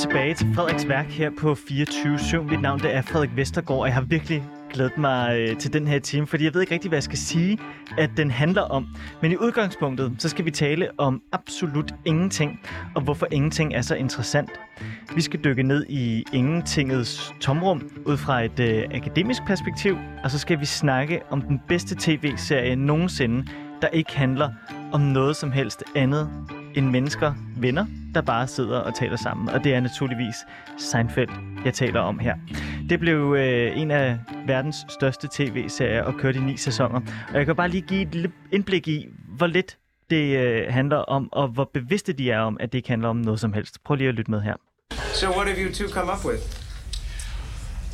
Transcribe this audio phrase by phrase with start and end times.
[0.00, 3.94] Tilbage til Frederiks Værk her på 24 Mit navn det er Frederik Vestergaard, og jeg
[3.94, 6.96] har virkelig glædet mig øh, til den her time, fordi jeg ved ikke rigtig, hvad
[6.96, 7.58] jeg skal sige,
[7.98, 8.86] at den handler om.
[9.22, 12.60] Men i udgangspunktet, så skal vi tale om absolut ingenting,
[12.94, 14.50] og hvorfor ingenting er så interessant.
[15.14, 20.38] Vi skal dykke ned i ingentingets tomrum ud fra et øh, akademisk perspektiv, og så
[20.38, 23.46] skal vi snakke om den bedste tv-serie nogensinde,
[23.82, 24.50] der ikke handler
[24.92, 26.30] om noget som helst andet
[26.74, 29.48] end mennesker, venner, der bare sidder og taler sammen.
[29.48, 30.34] Og det er naturligvis
[30.78, 31.28] Seinfeld,
[31.64, 32.34] jeg taler om her.
[32.90, 37.00] Det blev øh, en af verdens største tv-serier og kørte i ni sæsoner.
[37.32, 39.76] Og jeg kan bare lige give et lille indblik i, hvor lidt
[40.10, 43.16] det øh, handler om, og hvor bevidste de er om, at det ikke handler om
[43.16, 43.84] noget som helst.
[43.84, 44.54] Prøv lige at lytte med her.
[45.14, 46.42] So what have you two come up with?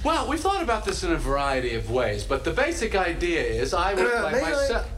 [0.04, 3.72] Well, we thought about this in a variety of ways, but the basic idea is
[3.72, 4.86] I would Uh, like I- myself.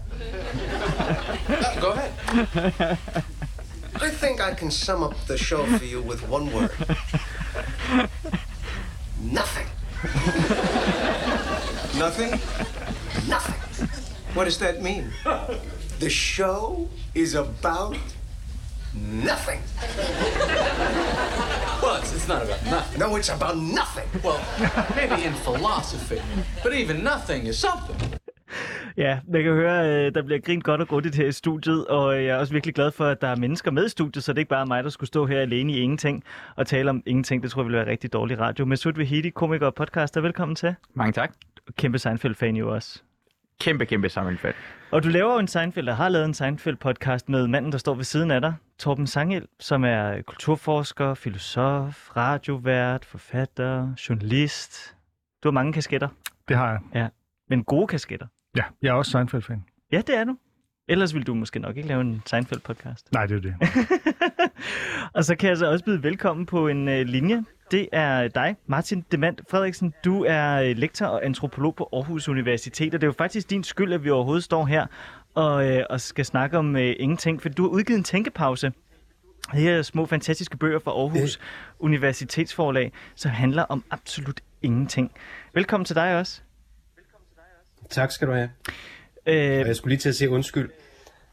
[1.48, 2.97] Uh, Go ahead.
[4.01, 6.71] I think I can sum up the show for you with one word.
[9.21, 9.67] Nothing.
[11.99, 12.31] Nothing?
[13.29, 13.89] Nothing.
[14.35, 15.11] What does that mean?
[15.99, 17.97] The show is about
[18.95, 19.61] nothing.
[21.83, 23.01] Well, it's, it's not about nothing.
[23.01, 24.09] No, it's about nothing.
[24.23, 24.41] Well,
[24.95, 26.21] maybe in philosophy,
[26.63, 27.97] but even nothing is something.
[28.99, 32.15] Ja, jeg kan høre, øh, der bliver grint godt og grundigt her i studiet, og
[32.17, 34.39] jeg er også virkelig glad for, at der er mennesker med i studiet, så det
[34.39, 36.25] er ikke bare mig, der skulle stå her alene i ingenting
[36.57, 37.43] og tale om ingenting.
[37.43, 38.65] Det tror jeg ville være rigtig dårlig radio.
[38.65, 40.75] Mesut Vahidi, komiker og podcaster, velkommen til.
[40.95, 41.33] Mange tak.
[41.77, 43.03] Kæmpe Seinfeld-fan jo også.
[43.61, 44.55] Kæmpe, kæmpe sammenfald.
[44.91, 47.95] Og du laver jo en Seinfeld, der har lavet en Seinfeld-podcast med manden, der står
[47.95, 54.97] ved siden af dig, Torben Sangel, som er kulturforsker, filosof, radiovært, forfatter, journalist.
[55.42, 56.08] Du har mange kasketter,
[56.48, 57.11] Det har jeg.
[57.48, 58.27] men gode kasketter.
[58.57, 59.64] Ja, jeg er også Seinfeld-fan.
[59.92, 60.36] Ja, det er du.
[60.89, 63.09] Ellers ville du måske nok ikke lave en Seinfeld-podcast.
[63.13, 63.55] Nej, det er det.
[65.14, 67.45] Og så kan jeg så også byde velkommen på en øh, linje.
[67.70, 69.95] Det er dig, Martin Demand Frederiksen.
[70.05, 73.64] Du er øh, lektor og antropolog på Aarhus Universitet, og det er jo faktisk din
[73.64, 74.87] skyld, at vi overhovedet står her
[75.35, 78.73] og, øh, og skal snakke om øh, ingenting, for du har udgivet en tænkepause.
[79.53, 81.41] Det her små fantastiske bøger fra Aarhus
[81.79, 85.13] Universitetsforlag, som handler om absolut ingenting.
[85.55, 86.42] Velkommen til dig også.
[87.91, 88.51] Tak skal du have.
[89.27, 90.71] Øh, jeg skulle lige til at sige undskyld.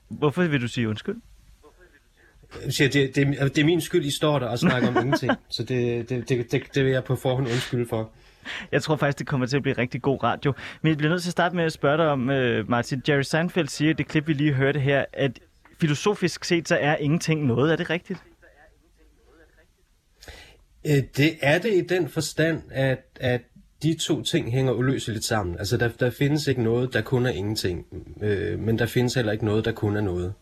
[0.08, 1.16] hvorfor vil du sige undskyld?
[2.66, 5.32] Jeg siger, det, det, det er min skyld, I står der og snakker om ingenting.
[5.50, 8.12] Så det, det, det, det, det vil jeg på forhånd undskylde for.
[8.72, 10.54] Jeg tror faktisk, det kommer til at blive rigtig god radio.
[10.82, 13.02] Men jeg bliver nødt til at starte med at spørge dig om, uh, Martin.
[13.08, 15.40] Jerry Seinfeld siger i det klip, vi lige hørte her, at
[15.80, 17.72] filosofisk set, så er ingenting noget.
[17.72, 18.20] Er det rigtigt?
[20.86, 23.42] Øh, Det er det i den forstand, at, at
[23.84, 25.58] de to ting hænger uløseligt sammen.
[25.59, 27.86] Altså, der, der findes ikke noget, der kun er ingenting.
[28.22, 30.34] Øh, men der findes heller ikke noget, der kun er noget.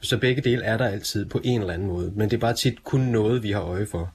[0.00, 2.12] Så begge dele er der altid på en eller anden måde.
[2.16, 4.12] Men det er bare tit kun noget, vi har øje for.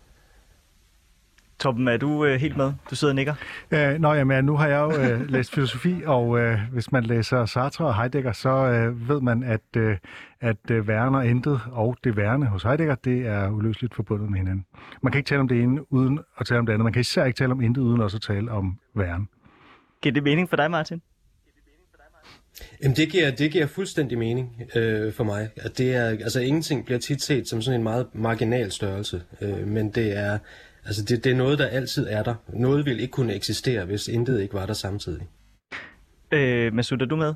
[1.60, 2.74] Torben, er du uh, helt med?
[2.90, 3.36] Du sidder og nikker.
[3.72, 7.46] Øh, nå, jamen, nu har jeg jo øh, læst filosofi, og øh, hvis man læser
[7.46, 9.98] Sartre og Heidegger, så øh, ved man, at, øh,
[10.42, 14.40] at øh, væren og intet og det værende hos Heidegger, det er uløseligt forbundet med
[14.40, 14.66] hinanden.
[15.02, 16.84] Man kan ikke tale om det ene uden at tale om det andet.
[16.84, 19.30] Man kan især ikke tale om intet uden også at tale om væren.
[20.02, 21.02] Giver det mening for dig, Martin?
[22.84, 25.50] Jamen, det giver, det giver fuldstændig mening øh, for mig.
[25.56, 29.22] At det er, altså, ingenting bliver tit set som sådan en meget marginal størrelse.
[29.42, 30.38] Øh, men det er,
[30.88, 32.36] altså, det, det er noget, der altid er der.
[32.48, 35.28] Noget vil ikke kunne eksistere, hvis intet ikke var der samtidig.
[36.32, 37.34] Øh, Masud, er du med?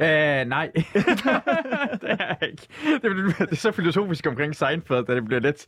[0.00, 0.70] Øh, nej.
[0.74, 2.66] det er jeg ikke.
[3.02, 5.66] Det, er- det er så filosofisk omkring Seinfeld, at det bliver lidt...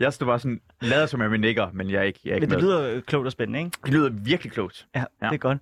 [0.00, 2.34] Jeg står bare sådan, lader som om jeg nikker, men jeg er ikke, jeg er
[2.34, 2.64] ikke Men det med.
[2.92, 3.70] lyder klogt og spændende, ikke?
[3.84, 4.86] det lyder virkelig klogt.
[4.94, 5.04] Ja, ja.
[5.22, 5.26] Ja.
[5.26, 5.58] det er godt.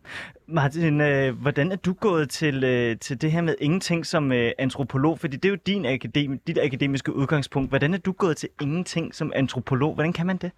[0.49, 4.51] Martin, øh, hvordan er du gået til, øh, til det her med ingenting som øh,
[4.59, 5.19] antropolog?
[5.21, 7.69] Fordi det er jo din akademi, dit akademiske udgangspunkt.
[7.71, 9.95] Hvordan er du gået til ingenting som antropolog?
[9.95, 10.51] Hvordan kan man det?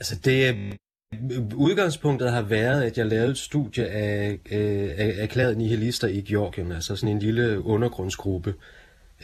[0.00, 0.56] Altså, det
[1.54, 6.72] udgangspunktet har været, at jeg lavede et studie af, øh, af erklærede nihilister i Georgien,
[6.72, 8.54] altså sådan en lille undergrundsgruppe,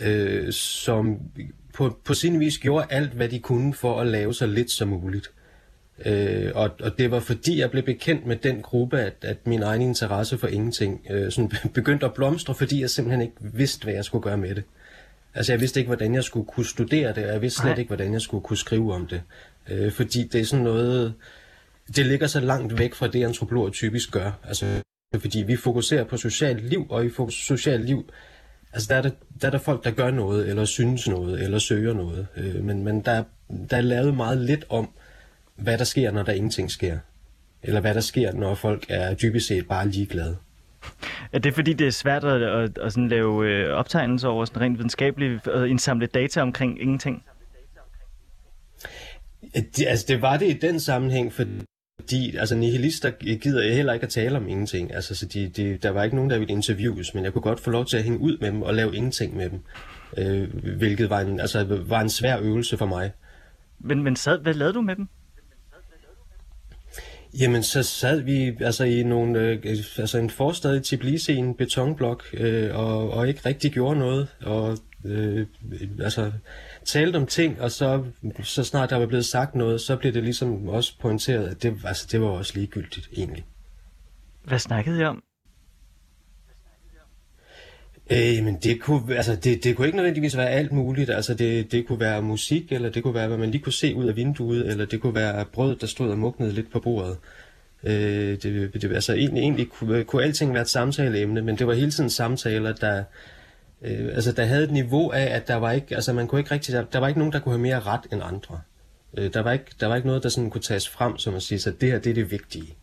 [0.01, 1.21] øh, som
[1.75, 4.89] på, på sin vis gjorde alt, hvad de kunne for at lave så lidt som
[4.89, 5.31] muligt.
[6.05, 9.63] Øh, og, og det var fordi, jeg blev bekendt med den gruppe, at, at min
[9.63, 13.95] egen interesse for ingenting øh, sådan begyndte at blomstre, fordi jeg simpelthen ikke vidste, hvad
[13.95, 14.65] jeg skulle gøre med det.
[15.35, 17.79] Altså jeg vidste ikke, hvordan jeg skulle kunne studere det, og jeg vidste slet Nej.
[17.79, 19.23] ikke, hvordan jeg skulle kunne skrive om det.
[19.71, 21.15] Øh, fordi det er sådan noget,
[21.97, 24.31] det ligger så langt væk fra det, antropologer typisk gør.
[24.45, 24.83] Altså,
[25.21, 28.11] fordi vi fokuserer på socialt liv, og i socialt liv,
[28.73, 29.11] altså der er, der,
[29.41, 32.27] der er der folk, der gør noget, eller synes noget, eller søger noget.
[32.37, 33.25] Øh, men men der,
[33.71, 34.89] der er lavet meget lidt om,
[35.57, 36.99] hvad der sker, når der ingenting sker.
[37.63, 40.37] Eller hvad der sker, når folk er dybest set bare ligeglade.
[41.33, 44.63] Er det fordi, det er svært at, at, at sådan lave øh, optegnelser over sådan
[44.63, 47.25] rent videnskabeligt altså og indsamle data omkring ingenting?
[49.55, 54.11] Det, altså, det var det i den sammenhæng, fordi altså, nihilister gider heller ikke at
[54.11, 54.95] tale om ingenting.
[54.95, 57.61] Altså, så de, de, der var ikke nogen, der ville interviews, men jeg kunne godt
[57.61, 59.61] få lov til at hænge ud med dem og lave ingenting med dem.
[60.17, 63.13] Øh, hvilket var en, altså, var en svær øvelse for mig.
[63.79, 65.09] Men, men sad, hvad lavede du med dem?
[67.41, 69.59] Jamen, så sad vi altså i nogle, øh,
[69.99, 74.79] altså en forstad i Tbilisi, en betonblok, øh, og, og ikke rigtig gjorde noget, og
[75.05, 75.47] øh,
[76.01, 76.33] altså
[76.87, 78.05] talte om ting, og så,
[78.43, 81.77] så snart der var blevet sagt noget, så blev det ligesom også pointeret, at det,
[81.85, 83.45] altså, det var også ligegyldigt egentlig.
[84.45, 85.23] Hvad snakkede I om?
[88.11, 91.11] Øh, men det kunne, altså, det, det kunne ikke nødvendigvis være alt muligt.
[91.11, 93.95] Altså, det, det kunne være musik, eller det kunne være, hvad man lige kunne se
[93.95, 97.17] ud af vinduet, eller det kunne være brød, der stod og mugnede lidt på bordet.
[97.85, 101.75] Øh, det, det, altså, egentlig, egentlig kunne, kunne alting være et samtaleemne, men det var
[101.75, 103.05] hele tiden samtaler, der,
[103.87, 106.51] øh, altså, der havde et niveau af, at der var ikke, altså, man kunne ikke
[106.51, 108.61] rigtig, der, der var ikke nogen, der kunne have mere ret end andre.
[109.19, 111.43] Øh, der, var ikke, der var ikke noget, der sådan kunne tages frem, som at
[111.43, 112.75] sige, at det her det er det vigtige.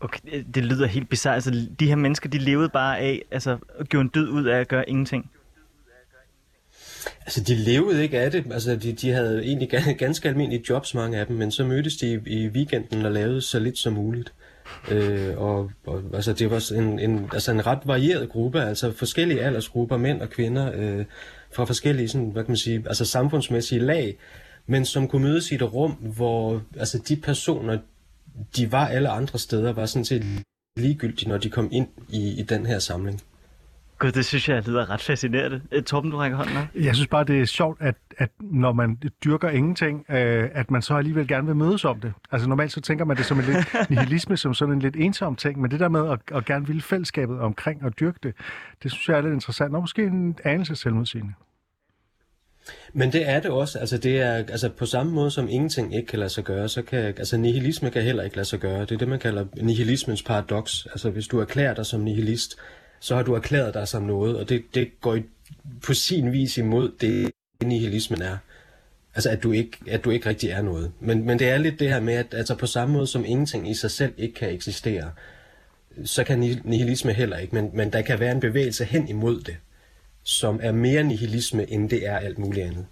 [0.00, 1.34] Okay, det lyder helt bizarrt.
[1.34, 4.60] Altså, de her mennesker, de levede bare af, altså, at gøre en død ud af
[4.60, 5.30] at gøre ingenting.
[7.20, 8.44] Altså, de levede ikke af det.
[8.52, 12.22] Altså, de, de havde egentlig ganske almindelige jobs, mange af dem, men så mødtes de
[12.26, 14.32] i weekenden og lavede så lidt som muligt.
[14.90, 19.40] Øh, og, og altså, det var en, en, altså en ret varieret gruppe, altså forskellige
[19.40, 21.04] aldersgrupper, mænd og kvinder, øh,
[21.52, 24.18] fra forskellige sådan, hvad kan man sige, altså samfundsmæssige lag,
[24.66, 27.78] men som kunne mødes i et rum, hvor altså, de personer,
[28.56, 30.24] de var alle andre steder, var sådan set
[30.76, 33.22] ligegyldige, når de kom ind i, i den her samling.
[34.04, 35.60] Gud, det synes jeg lyder ret fascinerende.
[35.72, 36.64] Øh, Torben, du rækker hånden op.
[36.74, 40.82] Jeg synes bare, det er sjovt, at, at når man dyrker ingenting, øh, at man
[40.82, 42.12] så alligevel gerne vil mødes om det.
[42.32, 45.36] Altså normalt så tænker man det som en lidt nihilisme, som sådan en lidt ensom
[45.36, 48.34] ting, men det der med at, at gerne ville fællesskabet omkring og dyrke det,
[48.82, 51.32] det synes jeg er lidt interessant, og måske en anelse selvmodsigende.
[52.92, 53.78] Men det er det også.
[53.78, 56.82] Altså, det er, altså, på samme måde som ingenting ikke kan lade sig gøre, så
[56.82, 58.80] kan altså, nihilisme kan heller ikke lade sig gøre.
[58.80, 60.86] Det er det, man kalder nihilismens paradoks.
[60.86, 62.56] Altså, hvis du erklærer dig som nihilist,
[63.00, 65.18] så har du erklæret dig som noget, og det, det går
[65.82, 67.30] på sin vis imod det,
[67.62, 68.36] nihilismen er.
[69.14, 70.92] Altså, at du ikke, at du ikke rigtig er noget.
[71.00, 73.70] Men, men det er lidt det her med, at altså, på samme måde som ingenting
[73.70, 75.10] i sig selv ikke kan eksistere,
[76.04, 79.56] så kan nihilisme heller ikke, men, men der kan være en bevægelse hen imod det
[80.24, 82.86] som er mere nihilisme, end det er alt muligt andet.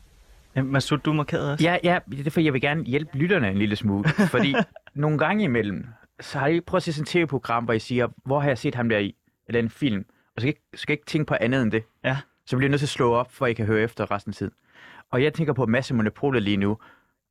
[0.56, 1.64] Ja, Masud, du er markeret også.
[1.64, 4.08] Ja, ja, det er for, jeg vil gerne hjælpe lytterne en lille smule.
[4.34, 4.54] Fordi
[4.94, 5.87] nogle gange imellem,
[6.20, 8.58] så har jeg prøvet at se sådan et tv-program, hvor I siger, hvor har jeg
[8.58, 9.14] set ham der i?
[9.52, 10.04] Eller en film.
[10.37, 11.84] Og så skal jeg, skal jeg ikke tænke på andet end det.
[12.04, 12.16] Ja.
[12.46, 14.34] Så bliver jeg nødt til at slå op, for I kan høre efter resten af
[14.34, 14.52] tiden.
[15.10, 16.78] Og jeg tænker på masse monopoler lige nu,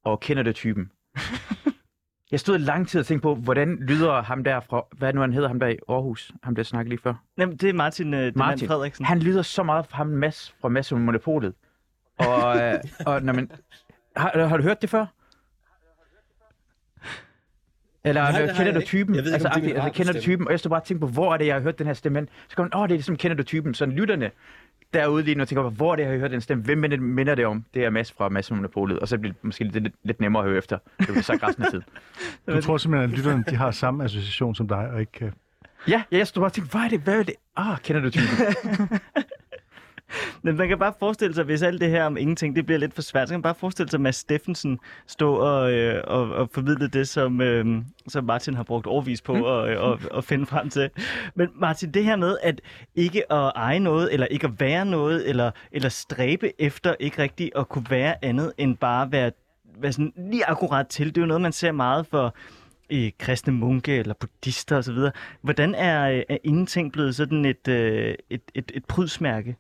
[0.04, 0.92] og kender det typen.
[2.32, 5.34] Jeg stod lang tid og tænkte på, hvordan lyder ham der fra, hvad nu han
[5.34, 7.14] hedder, ham der i Aarhus, ham der snakkede lige før.
[7.38, 8.68] Jamen, det er Martin, øh, Martin.
[8.68, 9.06] Frederiksen.
[9.06, 11.54] Han lyder så meget fra ham Mads fra Mads Monopolet.
[12.18, 12.74] Og, øh,
[13.06, 13.52] og når man,
[14.16, 15.06] har, har du hørt det før?
[18.04, 19.16] Eller Nej, Nej, kender jeg du typen?
[19.16, 20.48] Jeg ved ikke, altså, om det altså, kender du typen?
[20.48, 21.94] Og jeg stod bare og tænkte på, hvor er det, jeg har hørt den her
[21.94, 22.30] stemme hen?
[22.50, 23.74] Så kom åh, det er ligesom, kender du typen?
[23.74, 24.32] Så lytterne
[24.94, 26.64] derude lige nu tænker, på, hvor er det, jeg har hørt den stemme?
[26.64, 27.66] Hvem minder, minder det om?
[27.74, 29.00] Det er Mads fra Mads Monopolet.
[29.00, 30.78] Og så bliver det måske lidt, lidt nemmere at høre efter.
[31.00, 31.86] Det bliver sagt resten af tiden.
[32.56, 35.34] Du tror simpelthen, at lytterne de har samme association som dig, og ikke kan...
[35.88, 37.00] Ja, ja, jeg stod bare og tænkte, hvad er det?
[37.00, 37.34] Hvad er det?
[37.58, 38.28] Ah, kender du typen?
[40.44, 42.94] Men man kan bare forestille sig, hvis alt det her om ingenting, det bliver lidt
[42.94, 46.30] for svært, så kan man bare forestille sig, at Mads Steffensen stå og, øh, og,
[46.30, 47.66] og formidle det, som, øh,
[48.08, 50.90] som Martin har brugt overvis på at, øh, og, og finde frem til.
[51.36, 52.62] Men Martin, det her med, at
[52.96, 57.52] ikke at eje noget, eller ikke at være noget, eller, eller stræbe efter ikke rigtig
[57.56, 59.32] at kunne være andet, end bare være,
[59.80, 62.36] være sådan lige akkurat til, det er jo noget, man ser meget for
[62.92, 64.98] i kristne munke eller buddhister osv.
[65.42, 69.56] Hvordan er, øh, er ingenting blevet sådan et, øh, et, et, et prydsmærke?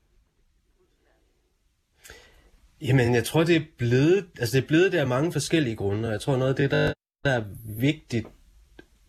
[2.81, 6.07] Jamen, jeg tror, det er blevet, altså det er blevet der af mange forskellige grunde,
[6.07, 6.93] og jeg tror noget af det, der,
[7.25, 7.43] der er
[7.79, 8.27] vigtigt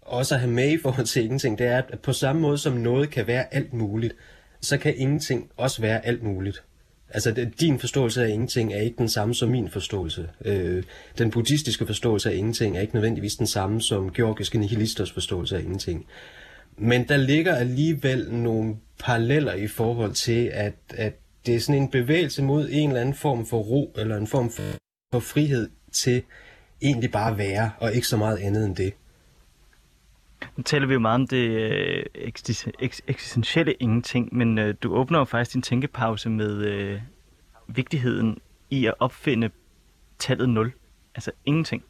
[0.00, 2.72] også at have med i forhold til ingenting, det er, at på samme måde som
[2.72, 4.14] noget kan være alt muligt,
[4.60, 6.62] så kan ingenting også være alt muligt.
[7.10, 10.28] Altså, det- din forståelse af ingenting er ikke den samme som min forståelse.
[10.44, 10.82] Øh,
[11.18, 15.60] den buddhistiske forståelse af ingenting er ikke nødvendigvis den samme som georgiske nihilisters forståelse af
[15.60, 16.06] ingenting.
[16.78, 21.14] Men der ligger alligevel nogle paralleller i forhold til, at, at
[21.46, 24.50] det er sådan en bevægelse mod en eller anden form for ro, eller en form
[24.50, 24.62] for,
[25.12, 26.22] for frihed til
[26.82, 28.92] egentlig bare at være, og ikke så meget andet end det.
[30.56, 32.04] Nu taler vi jo meget om det øh,
[33.08, 37.00] eksistentielle ingenting, men øh, du åbner jo faktisk din tænkepause med øh,
[37.66, 38.38] vigtigheden
[38.70, 39.50] i at opfinde
[40.18, 40.72] tallet 0.
[41.14, 41.84] Altså ingenting.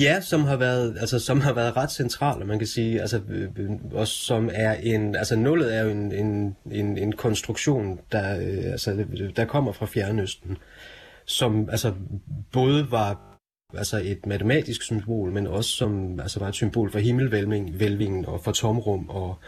[0.00, 3.20] Ja, som har været, altså, som har været ret central, og man kan sige, altså,
[3.28, 8.00] øh, øh, og som er en, altså nullet er jo en, en, en, en konstruktion,
[8.12, 9.04] der, øh, altså,
[9.36, 10.56] der kommer fra Fjernøsten.
[11.26, 11.94] som altså
[12.52, 13.38] både var
[13.76, 18.52] altså et matematisk symbol, men også som altså var et symbol for himmelvælvingen og for
[18.52, 19.38] tomrum og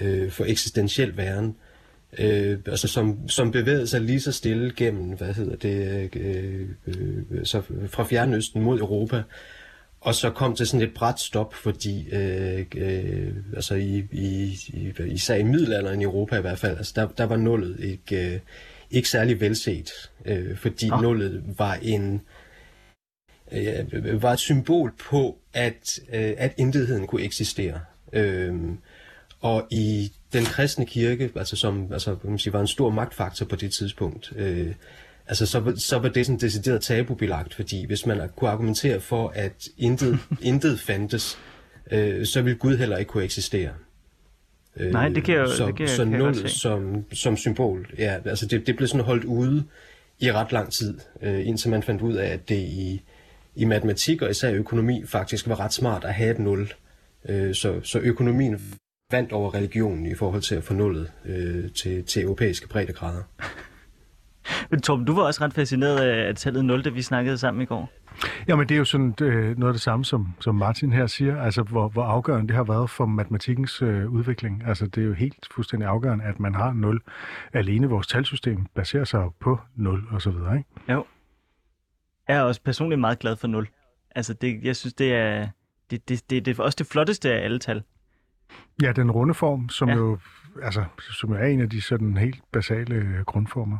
[0.00, 1.46] øh, for eksistentiel væren.
[1.46, 1.71] Øh,
[2.18, 7.62] altså som, som bevægede sig lige så stille gennem, hvad hedder det, øh, øh, så
[7.88, 9.22] fra Fjernøsten mod Europa,
[10.00, 14.92] og så kom til sådan et bræt stop, fordi øh, øh, altså i, i, i,
[15.06, 18.40] især i middelalderen i Europa i hvert fald, altså der, der var nullet ikke, øh,
[18.90, 19.90] ikke særlig velset,
[20.24, 21.02] øh, fordi oh.
[21.02, 22.20] nullet var en
[23.52, 27.80] øh, var et symbol på, at, øh, at intetheden kunne eksistere.
[28.12, 28.54] Øh,
[29.40, 33.46] og i den kristne kirke, altså som altså, kan man sige, var en stor magtfaktor
[33.46, 34.74] på det tidspunkt, øh,
[35.26, 39.68] altså så, så var det sådan decideret tabubelagt, fordi hvis man kunne argumentere for, at
[39.78, 41.38] intet, intet fandtes,
[41.90, 43.70] øh, så ville Gud heller ikke kunne eksistere.
[44.76, 48.18] Øh, Nej, det kan jeg så, det kan, så kan nullet som, som symbol, ja,
[48.24, 49.64] altså det, det blev sådan holdt ude
[50.18, 53.02] i ret lang tid, øh, indtil man fandt ud af, at det i,
[53.54, 56.72] i matematik og især økonomi faktisk var ret smart at have et nul.
[57.28, 58.60] Øh, så, så økonomien
[59.12, 63.22] vandt over religionen i forhold til at få nullet øh, til, til europæiske breddegrader.
[64.70, 67.64] Men Torben, du var også ret fascineret af tallet 0, da vi snakkede sammen i
[67.64, 67.92] går.
[68.48, 71.42] Jamen, det er jo sådan øh, noget af det samme, som, som Martin her siger,
[71.42, 74.62] altså hvor, hvor afgørende det har været for matematikkens øh, udvikling.
[74.66, 77.00] Altså, det er jo helt fuldstændig afgørende, at man har 0.
[77.52, 80.68] Alene vores talsystem baserer sig på 0 og så videre, ikke?
[80.88, 81.04] Jo.
[82.28, 83.68] Jeg er også personligt meget glad for 0.
[84.14, 85.48] Altså, det, jeg synes, det er,
[85.90, 87.82] det, det, det, det er også det flotteste af alle tal.
[88.82, 89.94] Ja, den runde form, som ja.
[89.94, 90.18] jo
[90.62, 90.84] altså,
[91.20, 93.78] som er en af de sådan helt basale grundformer.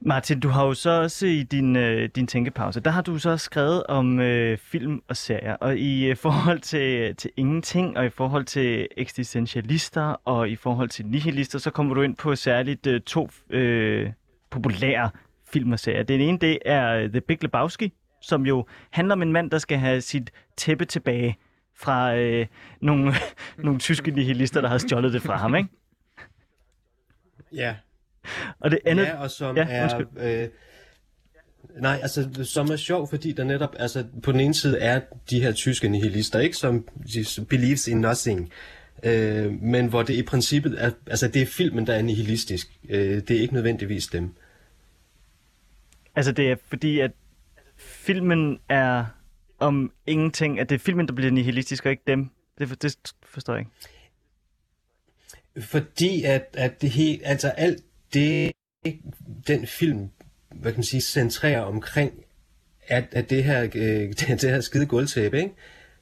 [0.00, 3.36] Martin, du har jo så også i din, øh, din tænkepause, der har du så
[3.36, 8.08] skrevet om øh, film og serier, og i øh, forhold til, til ingenting, og i
[8.08, 13.00] forhold til eksistentialister, og i forhold til nihilister, så kommer du ind på særligt øh,
[13.00, 14.10] to øh,
[14.50, 15.10] populære
[15.52, 16.02] film og serier.
[16.02, 17.92] Den ene, det er The Big Lebowski,
[18.22, 21.36] som jo handler om en mand, der skal have sit tæppe tilbage
[21.76, 22.46] fra øh,
[22.80, 23.12] nogle,
[23.64, 25.68] nogle tyske nihilister, der har stjålet det fra ham, ikke?
[27.52, 27.74] Ja.
[28.60, 29.04] Og det andet...
[29.04, 30.00] Ja, og som ja, er...
[30.16, 30.48] Øh,
[31.80, 35.00] nej, altså, som er sjov, fordi der netop, altså, på den ene side er
[35.30, 36.88] de her tyske nihilister, ikke, som
[37.48, 38.52] believes in nothing,
[39.02, 42.78] øh, men hvor det i princippet er, altså, det er filmen, der er nihilistisk.
[42.88, 44.34] Øh, det er ikke nødvendigvis dem.
[46.16, 47.10] Altså, det er fordi, at
[47.76, 49.04] filmen er
[49.58, 52.30] om ingenting, at det er filmen, der bliver nihilistisk, og ikke dem.
[52.58, 53.70] Det, det forstår jeg ikke.
[55.66, 57.82] Fordi at, at det helt, altså alt
[58.14, 58.52] det,
[59.46, 60.08] den film,
[60.50, 62.12] hvad kan man sige, centrerer omkring,
[62.88, 65.54] at, at det her, øh, det, det her skide gulvtæppe, ikke?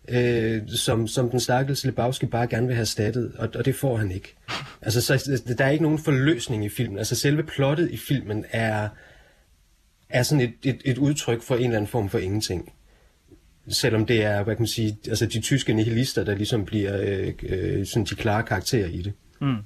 [0.09, 3.97] Øh, som, som den stakkels Lebowski bare gerne vil have stattet, og, og det får
[3.97, 4.35] han ikke.
[4.83, 6.99] Altså, så, der er ikke nogen forløsning i filmen.
[6.99, 8.89] Altså, selve plottet i filmen er,
[10.09, 12.73] er sådan et, et, et udtryk for en eller anden form for ingenting.
[13.69, 17.33] Selvom det er, hvad kan man sige, altså de tyske nihilister, der ligesom bliver øh,
[17.43, 19.13] øh, sådan de klare karakterer i det.
[19.41, 19.57] Mm.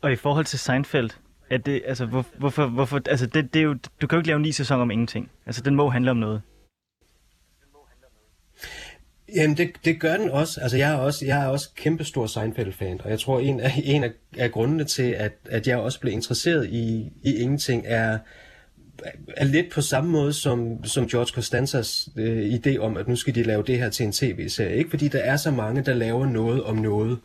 [0.00, 1.10] Og i forhold til Seinfeld,
[1.50, 4.26] er det, altså, hvor, hvorfor, hvorfor, altså det, det er jo, du kan jo ikke
[4.26, 5.30] lave en ny sæson om ingenting.
[5.46, 6.42] Altså, den må handle om noget.
[9.34, 10.60] Jamen, det, det gør den også.
[10.60, 14.04] Altså, jeg er også, jeg er også kæmpestor Seinfeld-fan, og jeg tror, en af, en
[14.04, 18.18] af, af grundene til, at, at jeg også blev interesseret i, i ingenting, er,
[19.36, 23.34] er lidt på samme måde som, som George Costanzas øh, idé om, at nu skal
[23.34, 24.76] de lave det her til en tv-serie.
[24.76, 27.18] Ikke fordi der er så mange, der laver noget om noget,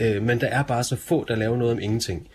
[0.00, 2.28] øh, men der er bare så få, der laver noget om ingenting.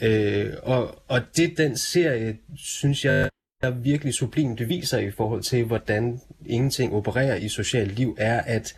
[0.00, 3.28] Øh, og, og det den serie, synes jeg,
[3.62, 8.40] er virkelig sublimt det viser i forhold til, hvordan ingenting opererer i socialt liv, er,
[8.40, 8.76] at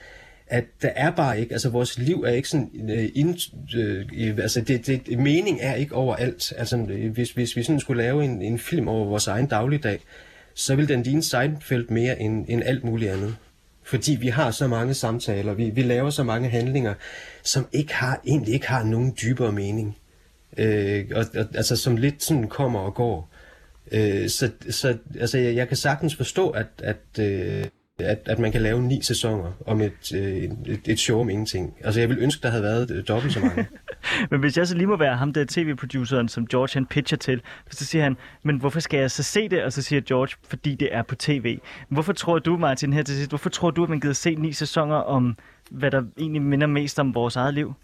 [0.50, 3.38] at der er bare ikke, altså vores liv er ikke sådan, øh, ind,
[3.76, 6.52] øh, altså det, det, mening er ikke overalt.
[6.56, 10.00] Altså øh, hvis, hvis vi sådan skulle lave en, en film over vores egen dagligdag,
[10.54, 13.36] så vil den ligne Seinfeld mere end, end alt muligt andet.
[13.82, 16.94] Fordi vi har så mange samtaler, vi, vi laver så mange handlinger,
[17.42, 19.96] som ikke har, egentlig ikke har nogen dybere mening.
[20.56, 23.30] Øh, og, og, altså som lidt sådan kommer og går.
[23.92, 27.64] Øh, så så altså, jeg, jeg kan sagtens forstå, at, at øh,
[27.98, 30.36] at, at man kan lave ni sæsoner om et, øh,
[30.66, 31.74] et, et show om ingenting.
[31.84, 33.66] Altså, jeg vil ønske, der havde været øh, dobbelt så mange.
[34.30, 37.42] men hvis jeg så lige må være ham der tv-produceren, som George han pitcher til,
[37.70, 39.62] så siger han, men hvorfor skal jeg så se det?
[39.62, 41.58] Og så siger George, fordi det er på tv.
[41.88, 44.52] Hvorfor tror du, Martin, her til sidst, hvorfor tror du, at man gider se ni
[44.52, 45.36] sæsoner om,
[45.70, 47.74] hvad der egentlig minder mest om vores eget liv?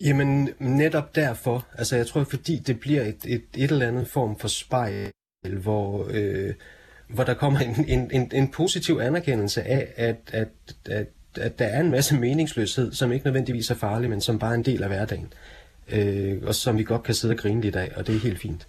[0.00, 1.66] Jamen, netop derfor.
[1.78, 5.10] Altså, jeg tror, fordi det bliver et, et, et eller andet form for spejl,
[5.62, 6.06] hvor...
[6.10, 6.54] Øh,
[7.08, 10.48] hvor der kommer en, en, en, en positiv anerkendelse af, at, at,
[10.90, 11.06] at,
[11.40, 14.54] at der er en masse meningsløshed, som ikke nødvendigvis er farlig, men som bare er
[14.54, 15.32] en del af hverdagen.
[15.92, 18.38] Øh, og som vi godt kan sidde og grine lidt af, og det er helt
[18.38, 18.66] fint.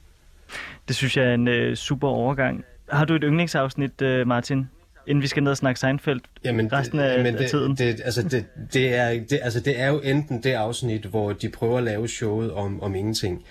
[0.88, 2.66] Det synes jeg er en øh, super overgang.
[2.90, 4.70] Har du et yndlingsafsnit, øh, Martin?
[5.08, 7.72] Inden vi skal ned og snakke Seinfeld Jamen, resten af, jamen af tiden.
[7.72, 11.34] det, det, altså det, det, er, det, altså det er jo enten det afsnit, hvor
[11.34, 13.46] de prøver at lave showet om, om ingenting,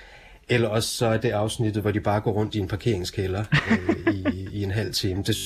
[0.48, 4.14] eller også så er det afsnittet, hvor de bare går rundt i en parkeringskælder øh,
[4.14, 5.22] i, i en halv time.
[5.22, 5.36] Det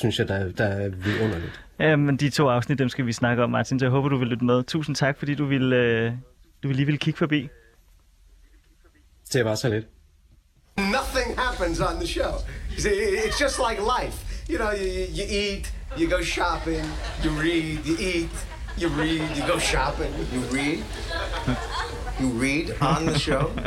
[0.00, 1.60] synes jeg, der, der er vidunderligt.
[1.78, 4.16] Ja, men de to afsnit, dem skal vi snakke om, Martin, så jeg håber, du
[4.16, 4.62] vil lytte med.
[4.64, 6.12] Tusind tak, fordi du ville, øh,
[6.62, 7.48] du lige ville kigge forbi.
[9.32, 9.86] Det var så lidt.
[10.78, 12.32] Nothing happens on the show.
[12.70, 14.16] It's just like life.
[14.50, 16.84] You know, you, you eat, you go shopping,
[17.24, 18.30] you read, you eat,
[18.80, 20.82] you read, you go shopping, you read.
[22.18, 23.52] You read on the show?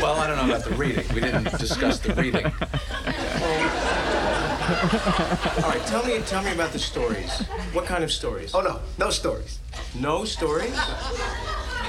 [0.00, 1.06] Well, I don't know about the reading.
[1.14, 2.44] We didn't discuss the reading.
[2.44, 2.52] All
[5.70, 7.40] right, tell me, tell me about the stories.
[7.72, 8.54] What kind of stories?
[8.54, 9.60] Oh no, no stories.
[9.94, 10.78] No stories.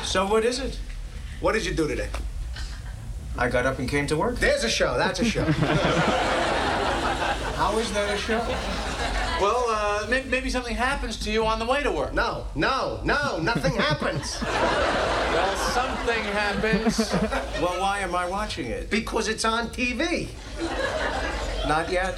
[0.03, 0.79] So what is it?
[1.41, 2.09] What did you do today?
[3.37, 4.39] I got up and came to work.
[4.39, 4.97] There's a show.
[4.97, 5.43] That's a show.
[7.55, 8.39] How is that a show?
[9.41, 12.13] Well, uh, maybe, maybe something happens to you on the way to work.
[12.13, 13.37] No, no, no.
[13.41, 14.41] Nothing happens.
[14.41, 17.13] Well, something happens.
[17.61, 18.89] Well, why am I watching it?
[18.89, 20.29] Because it's on TV.
[21.67, 22.15] Not yet.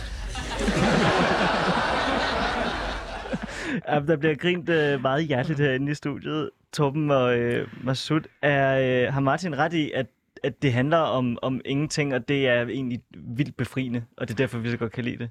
[3.88, 6.50] Ja, der bliver grint øh, meget hjerteligt herinde i studiet.
[6.74, 10.06] Torben og øh, Masud, er, øh, har Martin ret i, at,
[10.48, 14.38] at det handler om, om ingenting, og det er egentlig vildt befriende, og det er
[14.38, 15.30] derfor, vi så godt kan lide det?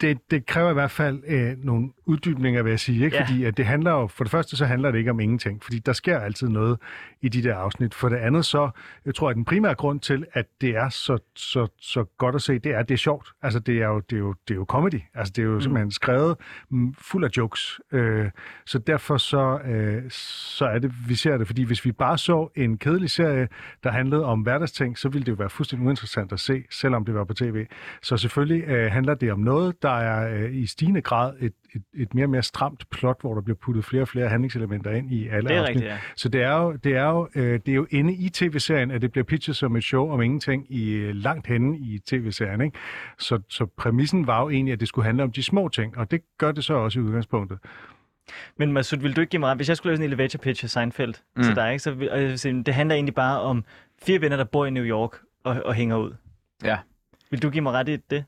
[0.00, 3.04] det, det kræver i hvert fald øh, nogle uddybninger, vil jeg sige.
[3.04, 3.16] Ikke?
[3.16, 3.22] Ja.
[3.22, 5.78] Fordi at det handler jo, for det første så handler det ikke om ingenting, fordi
[5.78, 6.78] der sker altid noget
[7.22, 7.94] i de der afsnit.
[7.94, 8.70] For det andet så,
[9.04, 12.42] jeg tror, at den primære grund til, at det er så, så, så godt at
[12.42, 13.28] se, det er, at det er sjovt.
[13.42, 15.00] Altså det er jo, det er jo, det er jo comedy.
[15.14, 15.60] Altså det er jo mm.
[15.60, 16.36] simpelthen skrevet
[16.70, 17.80] mm, fuld af jokes.
[17.92, 18.30] Øh,
[18.66, 22.48] så derfor så, øh, så er det, vi ser det, fordi hvis vi bare så
[22.54, 23.48] en kedelig serie,
[23.84, 27.14] der handlede om hverdagsting, så ville det jo være fuldstændig uinteressant at se, selvom det
[27.14, 27.66] var på tv.
[28.02, 31.82] Så selvfølgelig øh, handler det om noget, der er øh, i stigende grad et, et,
[31.94, 35.12] et mere og mere stramt plot, hvor der bliver puttet flere og flere handlingselementer ind
[35.12, 35.98] i alle Det er rigtigt, ja.
[36.16, 39.02] Så det er jo, det er jo, øh, det er jo inde i tv-serien, at
[39.02, 42.60] det bliver pitchet som et show om ingenting i øh, langt henne i tv-serien.
[42.60, 42.78] Ikke?
[43.18, 46.10] Så, så præmissen var jo egentlig, at det skulle handle om de små ting, og
[46.10, 47.58] det gør det så også i udgangspunktet.
[48.56, 49.58] Men Masud, vil du ikke give mig ret?
[49.58, 51.42] Hvis jeg skulle lave sådan en elevator pitch af Seinfeld mm.
[51.42, 53.64] til dig, ikke, så vil, og jeg vil sige, det handler egentlig bare om
[54.02, 55.10] fire venner, der bor i New York
[55.44, 56.14] og, og hænger ud.
[56.64, 56.78] Ja.
[57.30, 58.24] Vil du give mig ret i det?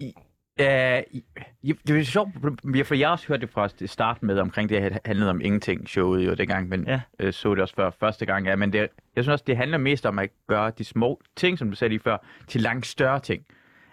[0.00, 0.14] I-
[1.86, 2.30] det er sjovt,
[2.64, 5.40] vi- for jeg har også hørt det fra start med omkring det, her handlede om
[5.40, 7.00] ingenting showet jo dengang, men ja.
[7.18, 8.46] øh, så det også før første gang.
[8.46, 8.78] Ja, men det,
[9.16, 11.88] jeg synes også, det handler mest om at gøre de små ting, som du sagde
[11.88, 13.46] lige før, til langt større ting.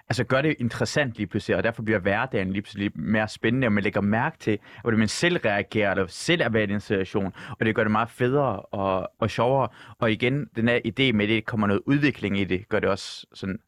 [0.09, 3.71] Altså gør det interessant lige pludselig, og derfor bliver hverdagen lige pludselig mere spændende, og
[3.71, 7.33] man lægger mærke til, hvordan man selv reagerer, eller selv er været i en situation,
[7.59, 9.67] og det gør det meget federe og, og sjovere.
[9.99, 12.89] Og igen, den her idé med, at det kommer noget udvikling i det, gør det
[12.89, 13.59] også sådan,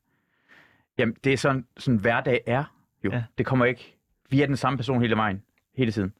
[0.97, 2.63] jamen det er sådan, sådan hverdag er
[3.03, 3.11] jo.
[3.11, 3.23] Ja.
[3.37, 3.97] Det kommer ikke,
[4.29, 5.43] vi er den samme person hele vejen,
[5.77, 6.13] hele tiden.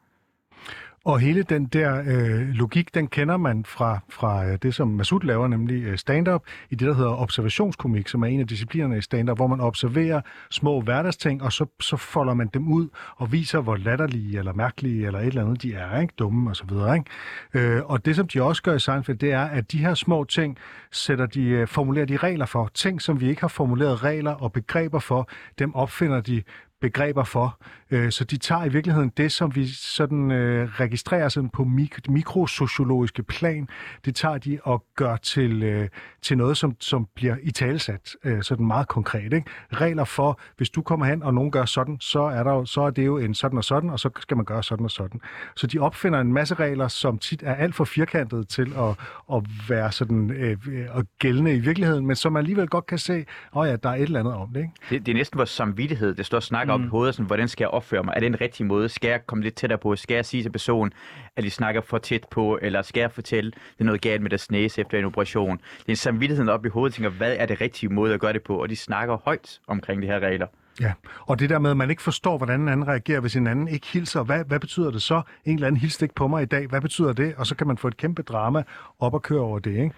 [1.08, 5.22] Og hele den der øh, logik, den kender man fra, fra øh, det, som Masud
[5.24, 9.02] laver, nemlig øh, stand-up, i det, der hedder observationskomik, som er en af disciplinerne i
[9.02, 13.62] stand-up, hvor man observerer små hverdagsting, og så, så folder man dem ud og viser,
[13.62, 16.14] hvor latterlige eller mærkelige eller et eller andet de er, ikke?
[16.20, 16.96] dumme og så videre.
[16.96, 17.76] Ikke?
[17.78, 20.24] Øh, og det, som de også gør i Seinfeld, det er, at de her små
[20.24, 20.58] ting
[20.92, 22.70] sætter de, øh, formulerer de regler for.
[22.74, 26.44] Ting, som vi ikke har formuleret regler og begreber for, dem opfinder de
[26.82, 27.58] begreber for.
[27.92, 32.10] Øh, så de tager i virkeligheden det, som vi sådan øh, registrerer sådan på mik-
[32.10, 33.68] mikrosociologiske plan,
[34.06, 35.90] det tager de og gør til, øh,
[36.22, 39.34] til noget, som, som bliver i talsat øh, sådan meget konkret.
[39.34, 39.44] Ikke?
[39.74, 42.82] Regler for, hvis du kommer hen, og nogen gør sådan, så er, der, jo- så
[42.82, 45.22] er det jo en sådan og sådan, og så skal man gøre sådan og sådan.
[45.56, 48.96] Så de opfinder en masse regler, som tit er alt for firkantet til at,
[49.34, 52.98] at være sådan øh, øh, og gældende i virkeligheden, men som man alligevel godt kan
[52.98, 54.60] se, at oh ja, der er et eller andet om det.
[54.60, 54.72] Ikke?
[54.90, 56.84] Det, det er næsten vores samvittighed, det står snak snakker mm.
[56.84, 58.14] op i hovedet, sådan, hvordan skal jeg opføre mig?
[58.16, 58.90] Er det en rigtig måde?
[58.90, 59.96] Skal jeg komme lidt tættere på?
[59.96, 60.94] Skal jeg sige til personen,
[61.36, 62.60] at de snakker for tæt på?
[62.62, 65.58] Eller skal jeg fortælle, det er noget galt med deres næse efter en operation?
[65.58, 68.34] Det er en samvittighed op i hovedet, tænker, hvad er det rigtige måde at gøre
[68.34, 68.62] det på?
[68.62, 70.48] Og de snakker højt omkring de her regler.
[70.82, 73.48] Ja, og det der med, at man ikke forstår, hvordan en anden reagerer, hvis en
[73.48, 74.24] anden ikke hilser.
[74.24, 75.22] Hvad, hvad betyder det så?
[75.46, 76.68] En eller anden hilste ikke på mig i dag.
[76.68, 77.36] Hvad betyder det?
[77.38, 78.64] Og så kan man få et kæmpe drama
[79.00, 79.72] op og køre over det.
[79.72, 79.92] Ikke?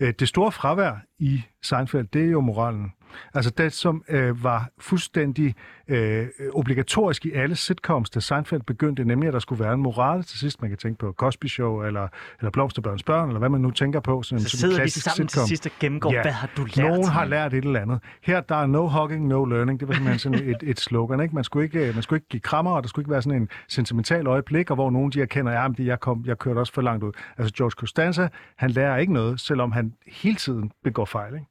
[0.00, 2.92] Øh, Det store fravær i Seinfeld, det er jo moralen.
[3.34, 5.54] Altså det, som øh, var fuldstændig
[5.88, 10.22] øh, obligatorisk i alle sitcoms, da Seinfeld begyndte, nemlig at der skulle være en moral
[10.22, 10.60] til sidst.
[10.60, 14.00] Man kan tænke på Cosby Show, eller, eller Blomsterbørns Børn, eller hvad man nu tænker
[14.00, 14.22] på.
[14.22, 15.48] Sådan, Så en sidder de klassisk sammen til sitcom.
[15.48, 16.76] sidst og gennemgår, hvad har du lært?
[16.76, 18.00] Nogen har lært et eller andet.
[18.22, 19.80] Her der er no hugging, no learning.
[19.80, 21.20] Det var simpelthen sådan et, et slogan.
[21.20, 21.34] Ikke?
[21.34, 23.48] Man, skulle ikke, man skulle ikke give krammer, og der skulle ikke være sådan en
[23.68, 26.72] sentimental øjeblik, og hvor nogen de erkender, ja, men det, jeg, kom, jeg kørte også
[26.72, 27.12] for langt ud.
[27.38, 31.34] Altså George Costanza, han lærer ikke noget, selvom han hele tiden begår fejl.
[31.34, 31.46] Ikke?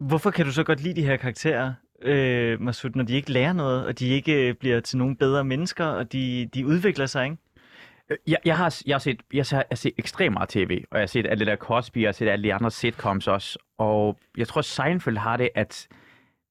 [0.00, 3.52] Hvorfor kan du så godt lide de her karakterer, øh, Masud, når de ikke lærer
[3.52, 7.24] noget, og de ikke øh, bliver til nogle bedre mennesker, og de, de udvikler sig,
[7.24, 7.36] ikke?
[8.10, 10.84] Øh, jeg, jeg, har, jeg, har set, jeg, har, jeg har set ekstremt meget tv,
[10.90, 12.70] og jeg har set alle det der Cosby, og jeg har set alle de andre
[12.70, 13.58] sitcoms også.
[13.78, 15.88] Og jeg tror, Seinfeld har det, at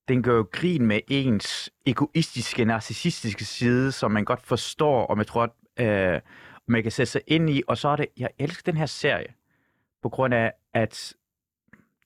[0.07, 5.25] den gør jo grin med ens egoistiske, narcissistiske side, som man godt forstår, og man
[5.25, 6.21] tror, at øh,
[6.67, 7.63] man kan sætte sig ind i.
[7.67, 9.33] Og så er det, jeg elsker den her serie,
[10.01, 11.13] på grund af, at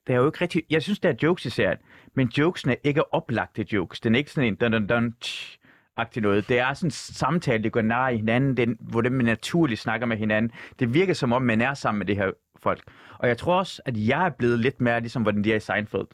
[0.06, 0.62] det er jo ikke rigtig...
[0.70, 1.78] Jeg synes, der er jokes i serien,
[2.14, 4.00] men jokesene er ikke oplagte jokes.
[4.00, 5.14] Den er ikke sådan en dun dun dun
[5.96, 6.48] agtig noget.
[6.48, 9.80] Det er sådan en samtale, det går nær i hinanden, den, hvor det man naturligt
[9.80, 10.52] snakker med hinanden.
[10.78, 12.30] Det virker som om, man er sammen med det her
[12.62, 12.82] folk.
[13.18, 15.60] Og jeg tror også, at jeg er blevet lidt mere ligesom, hvordan de er i
[15.60, 16.06] Seinfeld.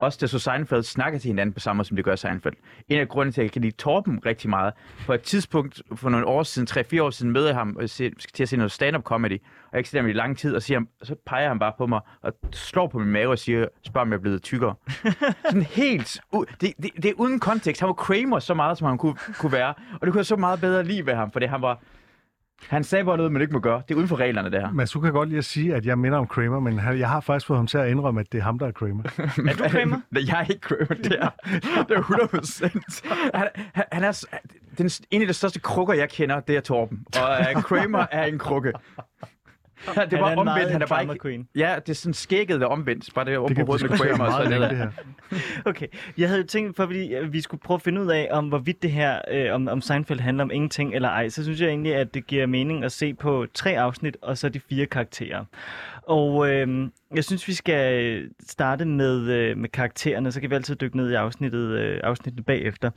[0.00, 2.54] Også da så Seinfeld snakker til hinanden på samme måde, som det gør Seinfeld.
[2.88, 4.72] En af grundene til, at jeg kan lide Torben rigtig meget.
[5.06, 8.12] På et tidspunkt for nogle år siden, 3-4 år siden, møder jeg ham og se,
[8.18, 9.32] skal til at se noget stand-up comedy.
[9.42, 11.72] Og jeg ikke ser ham i lang tid, og siger, ham- så peger han bare
[11.78, 14.74] på mig og slår på min mave og siger, spørger om jeg er blevet tykkere.
[15.44, 16.20] Sådan helt...
[16.36, 17.80] U- det, det, det, er uden kontekst.
[17.80, 19.74] Han var Kramer så meget, som han kunne, kunne være.
[19.92, 21.82] Og det kunne jeg så meget bedre lide ved ham, fordi han var...
[22.68, 23.82] Han sagde bare noget, man ikke må gøre.
[23.88, 24.70] Det er uden for reglerne, det her.
[24.70, 27.20] Men du kan godt lide at sige, at jeg minder om Kramer, men jeg har
[27.20, 29.02] faktisk fået ham til at indrømme, at det er ham, der er Kramer.
[29.50, 30.00] Er du Kramer?
[30.10, 31.28] Nej, jeg er ikke Kramer, det er,
[31.88, 33.02] det er 100 procent.
[33.34, 34.24] Han, han, han er
[34.78, 37.06] den, en af de største krukker, jeg kender, det er Torben.
[37.22, 38.72] Og uh, Kramer er en krukke.
[39.96, 41.22] Ja, det Han var en omvendt, han er bare ikke...
[41.22, 41.48] queen.
[41.56, 43.14] Ja, det er sådan skægget der omvendt.
[43.14, 44.70] Bare det, kan på hovedet med Kramer og meget så længe, nedad.
[44.70, 44.90] det her.
[45.70, 45.86] Okay,
[46.18, 48.82] jeg havde tænkt, for fordi øh, vi skulle prøve at finde ud af, om hvorvidt
[48.82, 51.94] det her, øh, om, om Seinfeld handler om ingenting eller ej, så synes jeg egentlig,
[51.94, 55.44] at det giver mening at se på tre afsnit, og så de fire karakterer.
[56.02, 60.76] Og øh, jeg synes, vi skal starte med, øh, med karaktererne, så kan vi altid
[60.76, 62.90] dykke ned i afsnittet, øh, afsnittet bagefter.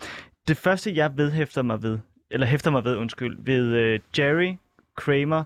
[0.47, 1.99] Det første, jeg vedhæfter mig ved,
[2.31, 4.53] eller hæfter mig ved, undskyld, ved øh, Jerry,
[4.95, 5.43] Kramer,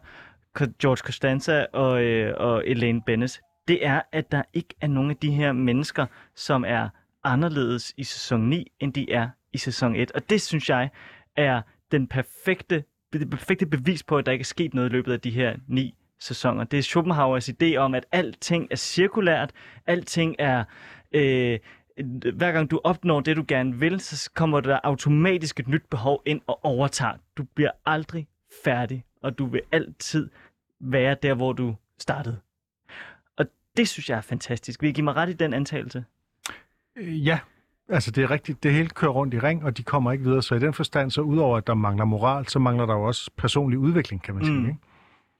[0.58, 5.18] George Costanza og, øh, og Elaine Bennis, det er, at der ikke er nogen af
[5.18, 6.90] de her mennesker, som er
[7.24, 10.12] anderledes i sæson 9, end de er i sæson 1.
[10.12, 10.90] Og det synes jeg
[11.36, 11.62] er
[11.92, 12.84] den perfekte,
[13.14, 15.56] det perfekte bevis på, at der ikke er sket noget i løbet af de her
[15.68, 16.64] ni sæsoner.
[16.64, 19.52] Det er Schopenhauers idé om, at alting er cirkulært,
[19.88, 20.64] alting er...
[21.12, 21.60] Øh,
[22.34, 26.22] hver gang du opnår det, du gerne vil, så kommer der automatisk et nyt behov
[26.26, 27.14] ind og overtager.
[27.38, 28.28] Du bliver aldrig
[28.64, 30.30] færdig, og du vil altid
[30.80, 32.40] være der, hvor du startede.
[33.38, 33.46] Og
[33.78, 34.82] det synes jeg er fantastisk.
[34.82, 36.04] Vil I give mig ret i den antagelse?
[36.96, 37.40] Øh, Ja,
[37.90, 38.64] altså det er rigtigt.
[38.64, 40.42] Det hele kører rundt i ring, og de kommer ikke videre.
[40.42, 43.32] Så i den forstand, så udover at der mangler moral, så mangler der jo også
[43.38, 44.60] personlig udvikling, kan man sige.
[44.60, 44.66] Mm.
[44.66, 44.78] Ikke?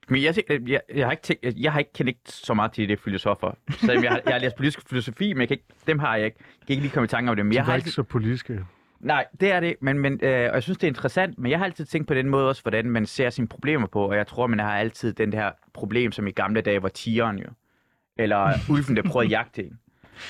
[0.08, 2.72] Men jeg, tænker- jeg, jeg, har ikke tænkt, jeg, jeg har ikke kendt så meget
[2.72, 3.52] til det filosofer.
[3.70, 6.24] Så jeg, har, jeg har læst politisk filosofi, men jeg kan ikke, dem har jeg
[6.26, 6.36] ikke.
[6.40, 7.46] Jeg kan ikke lige komme i tanke om det.
[7.46, 8.64] Men De jeg har ikke altid, så politiske.
[9.02, 11.58] Nej, det er det, men, men, øh, og jeg synes, det er interessant, men jeg
[11.58, 14.26] har altid tænkt på den måde også, hvordan man ser sine problemer på, og jeg
[14.26, 17.48] tror, man har altid den her problem, som i gamle dage var tigeren jo,
[18.16, 19.78] eller ulven, der prøvede at jagte en.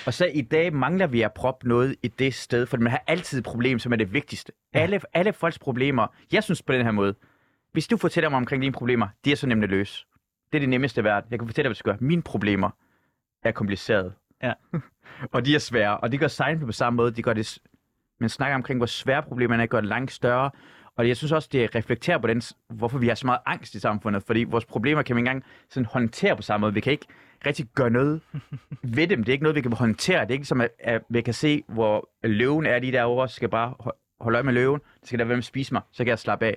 [0.06, 3.02] Og så i dag mangler vi at proppe noget i det sted, for man har
[3.06, 4.52] altid et problem, som er det vigtigste.
[4.72, 7.14] Alle, alle folks problemer, jeg synes på den her måde,
[7.72, 10.06] hvis du fortæller mig omkring dine problemer, de er så nemt at løse.
[10.52, 11.30] Det er det nemmeste i verden.
[11.30, 11.98] Jeg kan fortælle dig, hvad du skal gøre.
[12.00, 12.70] Mine problemer
[13.42, 14.12] er komplicerede.
[14.42, 14.52] Ja.
[15.32, 17.10] og de er svære, og det gør Seinfeld på samme måde.
[17.10, 17.58] De gør det,
[18.22, 20.50] man snakker omkring, hvor svære problemerne er, gør det langt større.
[20.96, 23.80] Og jeg synes også, det reflekterer på den, hvorfor vi har så meget angst i
[23.80, 24.22] samfundet.
[24.22, 26.74] Fordi vores problemer kan vi ikke engang sådan håndtere på samme måde.
[26.74, 27.06] Vi kan ikke
[27.46, 28.20] rigtig gøre noget
[28.96, 29.18] ved dem.
[29.24, 30.20] Det er ikke noget, vi kan håndtere.
[30.20, 33.28] Det er ikke som, at, at vi kan se, hvor løven er lige derovre.
[33.28, 34.80] Så skal jeg bare ho- holde øje med løven.
[35.00, 35.82] Det skal der være med at spise mig.
[35.92, 36.56] Så kan jeg slappe af.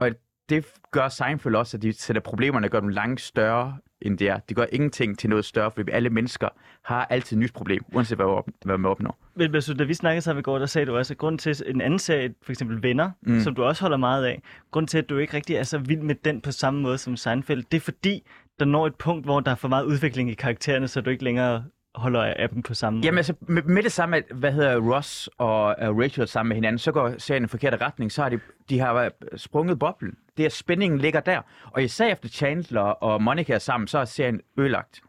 [0.00, 0.10] Og
[0.48, 4.28] det gør Seinfeld også, at de sætter problemerne og gør dem langt større, end det
[4.28, 4.38] er.
[4.48, 6.48] De gør ingenting til noget større, fordi alle mennesker
[6.82, 9.18] har altid et nyt problem, uanset hvad, op- hvad man opnår.
[9.34, 11.62] Men altså, da vi snakkede sammen i går, der sagde du også, at grunden til
[11.66, 13.40] en anden serie, for eksempel Venner, mm.
[13.40, 16.00] Som du også holder meget af, grunden til, at du ikke rigtig er så vild
[16.00, 18.26] med den på samme måde som Seinfeld, det er fordi,
[18.58, 21.24] der når et punkt, hvor der er for meget udvikling i karaktererne, så du ikke
[21.24, 21.64] længere
[21.98, 23.06] holder af dem på samme måde.
[23.06, 26.56] Jamen altså, med, med det samme, at, hvad hedder Ross og uh, Rachel sammen med
[26.56, 30.16] hinanden, så går serien i en forkert retning, så har de, de har sprunget boblen.
[30.36, 31.40] Det er, spændingen ligger der.
[31.70, 35.00] Og især efter Chandler og Monica er sammen, så er serien ødelagt.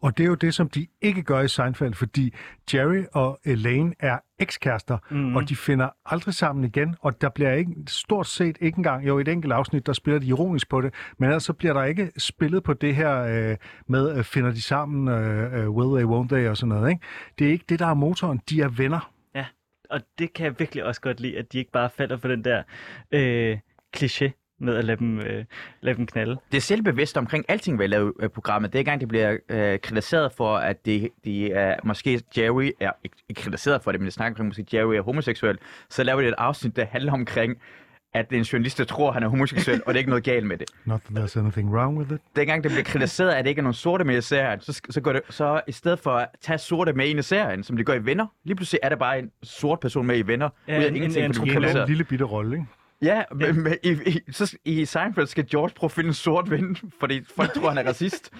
[0.00, 2.34] Og det er jo det, som de ikke gør i Seinfeld, fordi
[2.74, 5.36] Jerry og Elaine er ekskærester, mm.
[5.36, 9.18] og de finder aldrig sammen igen, og der bliver ikke, stort set ikke engang, jo
[9.18, 11.84] i et enkelt afsnit, der spiller de ironisk på det, men ellers så bliver der
[11.84, 16.14] ikke spillet på det her øh, med, øh, finder de sammen, øh, øh, will they,
[16.14, 16.90] won't they, og sådan noget.
[16.90, 17.02] Ikke?
[17.38, 19.12] Det er ikke det, der er motoren, de er venner.
[19.34, 19.46] Ja,
[19.90, 22.44] og det kan jeg virkelig også godt lide, at de ikke bare falder for den
[22.44, 22.62] der
[23.12, 23.58] øh,
[23.96, 25.44] kliché med at lade dem, øh,
[25.80, 26.36] lade dem knalde.
[26.52, 28.72] Det er selvbevidst omkring alting, hvad jeg laver i programmet.
[28.72, 32.70] Det er ikke engang, det bliver øh, kritiseret for, at det, de er, måske Jerry
[32.80, 35.58] er ikke, ikke kritiseret for det, men det snakker omkring, måske Jerry er homoseksuel.
[35.90, 37.56] Så laver de et afsnit, der handler omkring,
[38.14, 40.58] at en journalist, der tror, han er homoseksuel, og det er ikke noget galt med
[40.58, 40.70] det.
[40.84, 42.20] Not that there's anything wrong with it.
[42.36, 45.00] Dengang det blev kritiseret, at det ikke er nogen sorte med i serien, så, så,
[45.00, 47.84] går det, så i stedet for at tage sorte med ind i serien, som de
[47.84, 50.78] gør i Venner, lige pludselig er der bare en sort person med i Venner, Ja,
[50.78, 51.70] ud af en- ingenting, en de en kritiserer.
[51.70, 52.66] anden lille bitte rolle, ikke?
[53.02, 56.50] Ja, men, men i, i, så, i Seinfeld skal George prøve at finde en sort
[56.50, 58.30] ven, fordi folk tror, han er racist.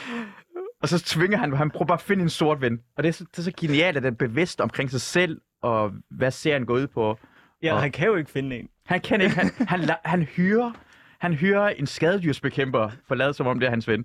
[0.82, 2.80] og så tvinger han, han prøver bare at finde en sort ven.
[2.96, 5.40] Og det er så, det er så genialt, at han er bevidst omkring sig selv,
[5.62, 7.18] og hvad serien går ud på.
[7.62, 8.68] Ja, Og- han kan jo ikke finde en.
[8.86, 10.72] Han kan ikke, han, han, la- han hyrer,
[11.18, 14.02] han hyrer en skadedyrsbekæmper for lade som om det er hans ven.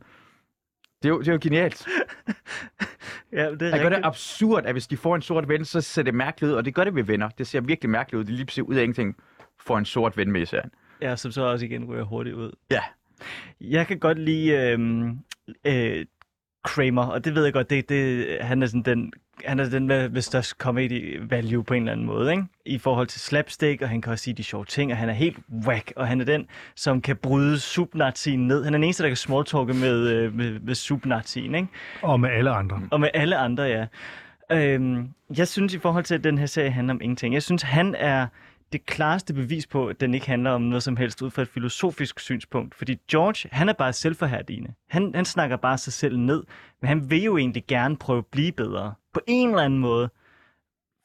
[1.04, 1.88] Det er jo, det er jo genialt.
[3.32, 4.06] Ja, det er Han gør det rigtigt.
[4.06, 6.76] absurd, at hvis de får en sort ven, så ser det mærkeligt ud, og det
[6.76, 7.30] gør det ved venner.
[7.30, 8.24] Det ser virkelig mærkeligt ud.
[8.26, 9.16] Det lige ud af ingenting
[9.60, 10.72] får en sort ven med i serien.
[11.02, 12.52] Ja, som så også igen ryger hurtigt ud.
[12.72, 12.82] Ja.
[13.62, 14.80] Jeg kan godt lide øh,
[15.66, 16.06] øh,
[16.64, 19.14] Kramer, og det ved jeg godt, det, det, han er sådan den,
[19.46, 22.44] han er den med, med størst comedy value på en eller anden måde, ikke?
[22.66, 25.14] I forhold til slapstick, og han kan også sige de sjove ting, og han er
[25.14, 28.64] helt whack, og han er den, som kan bryde subnazien ned.
[28.64, 31.68] Han er den eneste, der kan smalltalke med, øh, med, med subnazien, ikke?
[32.02, 32.82] Og med alle andre.
[32.92, 33.86] Og med alle andre, ja.
[34.52, 37.62] Øhm, jeg synes i forhold til, at den her serie handler om ingenting, jeg synes,
[37.62, 38.28] han er
[38.72, 41.48] det klareste bevis på, at den ikke handler om noget som helst ud fra et
[41.48, 42.76] filosofisk synspunkt.
[42.76, 44.74] Fordi George, han er bare selvforhærdigende.
[44.90, 46.44] Han, han snakker bare sig selv ned,
[46.82, 48.94] men han vil jo egentlig gerne prøve at blive bedre.
[49.14, 50.10] På en eller anden måde.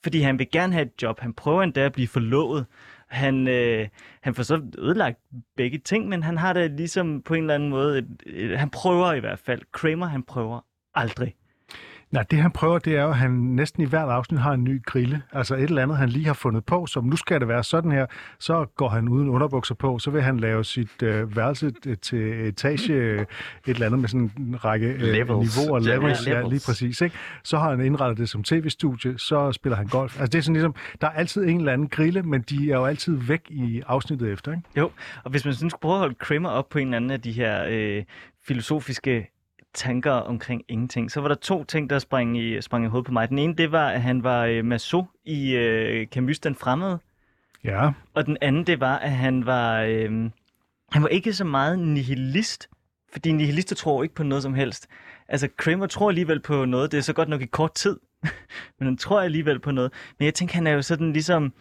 [0.03, 1.21] Fordi han vil gerne have et job.
[1.21, 2.67] Han prøver endda at blive forlovet.
[3.09, 3.89] Han, øh,
[4.23, 5.19] han får så ødelagt
[5.57, 7.99] begge ting, men han har det ligesom på en eller anden måde.
[7.99, 9.63] Et, et, han prøver i hvert fald.
[9.73, 10.61] Kramer, han prøver
[10.95, 11.35] aldrig.
[12.13, 14.65] Nej, det han prøver, det er jo, at han næsten i hvert afsnit har en
[14.65, 15.23] ny grille.
[15.33, 17.93] Altså et eller andet, han lige har fundet på, som nu skal det være sådan
[17.93, 18.07] her.
[18.39, 22.49] Så går han uden underbukser på, så vil han lave sit øh, værelse øh, til
[22.49, 23.27] etage, øh, et
[23.67, 25.59] eller andet med sådan en række øh, Levels.
[25.59, 26.51] niveauer, Ja, levels, ja, levels.
[26.51, 27.01] lige præcis.
[27.01, 27.17] Ikke?
[27.45, 30.21] Så har han indrettet det som tv-studie, så spiller han golf.
[30.21, 32.77] Altså det er sådan ligesom, der er altid en eller anden grille, men de er
[32.77, 34.53] jo altid væk i afsnittet efter.
[34.53, 34.63] Ikke?
[34.77, 34.91] Jo,
[35.25, 37.21] og hvis man sådan skulle prøve at holde Kramer op på en eller anden af
[37.21, 38.03] de her øh,
[38.47, 39.29] filosofiske
[39.75, 43.13] tanker omkring ingenting, så var der to ting, der sprang i, sprang i hovedet på
[43.13, 43.29] mig.
[43.29, 46.99] Den ene, det var, at han var øh, maso i øh, Camus den fremmede,
[47.65, 50.31] Ja, og den anden, det var, at han var, øh,
[50.93, 52.69] han var ikke så meget nihilist,
[53.13, 54.89] fordi nihilister tror ikke på noget som helst.
[55.29, 58.01] Altså, Kramer tror alligevel på noget, det er så godt nok i kort tid,
[58.79, 59.93] men han tror alligevel på noget.
[60.19, 61.53] Men jeg tænker, han er jo sådan ligesom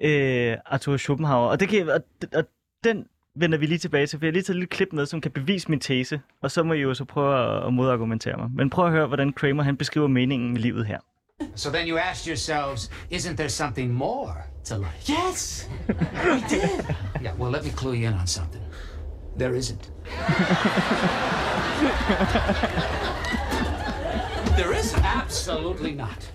[0.00, 2.00] øh, Arthur Schopenhauer, og, det kan, og,
[2.34, 2.44] og
[2.84, 3.06] den
[3.40, 5.20] vender vi lige tilbage til, for jeg har lige taget et lille klip med, som
[5.20, 8.48] kan bevise min tese, og så må I jo så prøve at, modargumentere mig.
[8.54, 10.98] Men prøv at høre, hvordan Kramer han beskriver meningen med livet her.
[11.54, 15.08] So then you asked yourselves, isn't there something more to life?
[15.08, 15.68] Yes,
[16.24, 16.84] we did.
[17.22, 18.62] yeah, well, let me clue you in on something.
[19.38, 19.92] There isn't.
[24.56, 25.04] there isn't?
[25.04, 26.30] Absolutely not.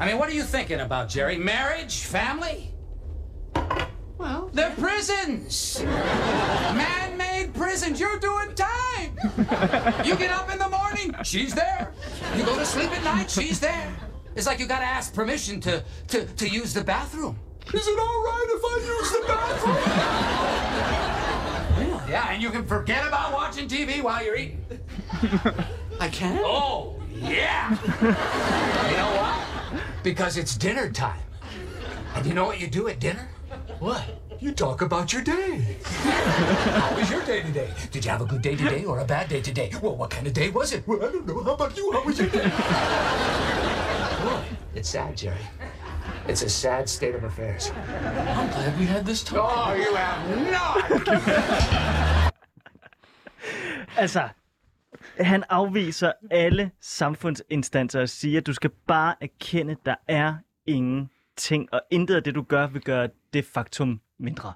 [0.00, 1.38] I mean, what are you thinking about, Jerry?
[1.38, 2.04] Marriage?
[2.04, 2.74] Family?
[4.18, 5.80] Well, they're prisons.
[5.84, 8.00] Man-made prisons.
[8.00, 9.16] You're doing time.
[10.04, 11.92] You get up in the morning, she's there.
[12.36, 13.94] You go to sleep at night, she's there.
[14.34, 17.38] It's like you gotta ask permission to, to, to use the bathroom.
[17.72, 19.76] Is it all right if I use the bathroom?
[22.10, 24.64] yeah, and you can forget about watching TV while you're eating.
[26.00, 26.40] I can?
[26.44, 27.70] Oh, yeah.
[27.70, 29.44] you know why?
[30.02, 31.20] Because it's dinner time.
[32.14, 33.28] And you know what you do at dinner?
[33.78, 34.02] What?
[34.40, 35.76] You talk about your day.
[35.84, 37.70] How was your day today?
[37.92, 39.70] Did you have a good day today or a bad day today?
[39.82, 40.86] Well, what kind of day was it?
[40.86, 41.42] Well, I don't know.
[41.44, 41.92] How about you?
[41.92, 42.50] How was your day?
[44.24, 44.42] Boy,
[44.74, 45.36] it's sad, Jerry.
[46.26, 47.70] It's a sad state of affairs.
[47.70, 49.68] I'm glad we had this talk.
[49.68, 52.32] Oh, you have not!
[53.96, 54.28] Altså,
[55.20, 60.34] han afviser alle samfundsinstanser og siger, at du skal bare erkende, at der er
[61.38, 64.52] ingenting, og intet af det, du gør, vil gøre det faktum mindre.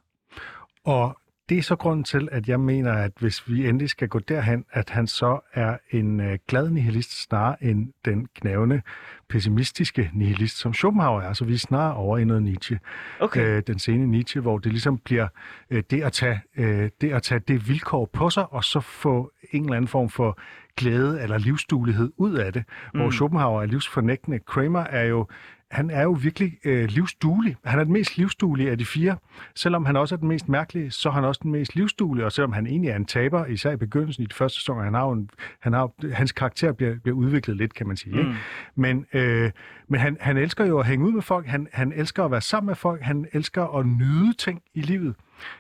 [0.85, 1.19] Og
[1.49, 4.65] det er så grunden til, at jeg mener, at hvis vi endelig skal gå derhen,
[4.71, 8.83] at han så er en øh, glad nihilist snarere end den knævende,
[9.29, 11.33] pessimistiske nihilist, som Schopenhauer er.
[11.33, 12.79] Så vi er snarere over i noget Nietzsche.
[13.21, 13.57] Okay.
[13.57, 15.29] Øh, den sene Nietzsche, hvor det ligesom bliver
[15.71, 19.33] øh, det, at tage, øh, det at tage det vilkår på sig, og så få
[19.53, 20.39] en eller anden form for
[20.77, 22.65] glæde eller livsduelighed ud af det.
[22.95, 23.01] Mm.
[23.01, 24.39] Hvor Schopenhauer er livsfornægtende.
[24.39, 25.27] Kramer er jo
[25.73, 27.57] han er jo virkelig øh, livsduelig.
[27.65, 29.17] Han er den mest livsduelige af de fire.
[29.55, 32.27] Selvom han også er den mest mærkelige, så er han også den mest livsduelige.
[32.27, 34.95] Og selvom han egentlig er en taber, især i begyndelsen i de første sæsoner, han
[34.95, 35.31] har en,
[35.61, 38.15] han har, hans karakter bliver, bliver udviklet lidt, kan man sige.
[38.15, 38.19] Mm.
[38.19, 38.35] Ikke?
[38.75, 39.51] Men, øh,
[39.89, 41.47] men han, han elsker jo at hænge ud med folk.
[41.47, 43.03] Han, han elsker at være sammen med folk.
[43.03, 45.15] Han elsker at nyde ting i livet.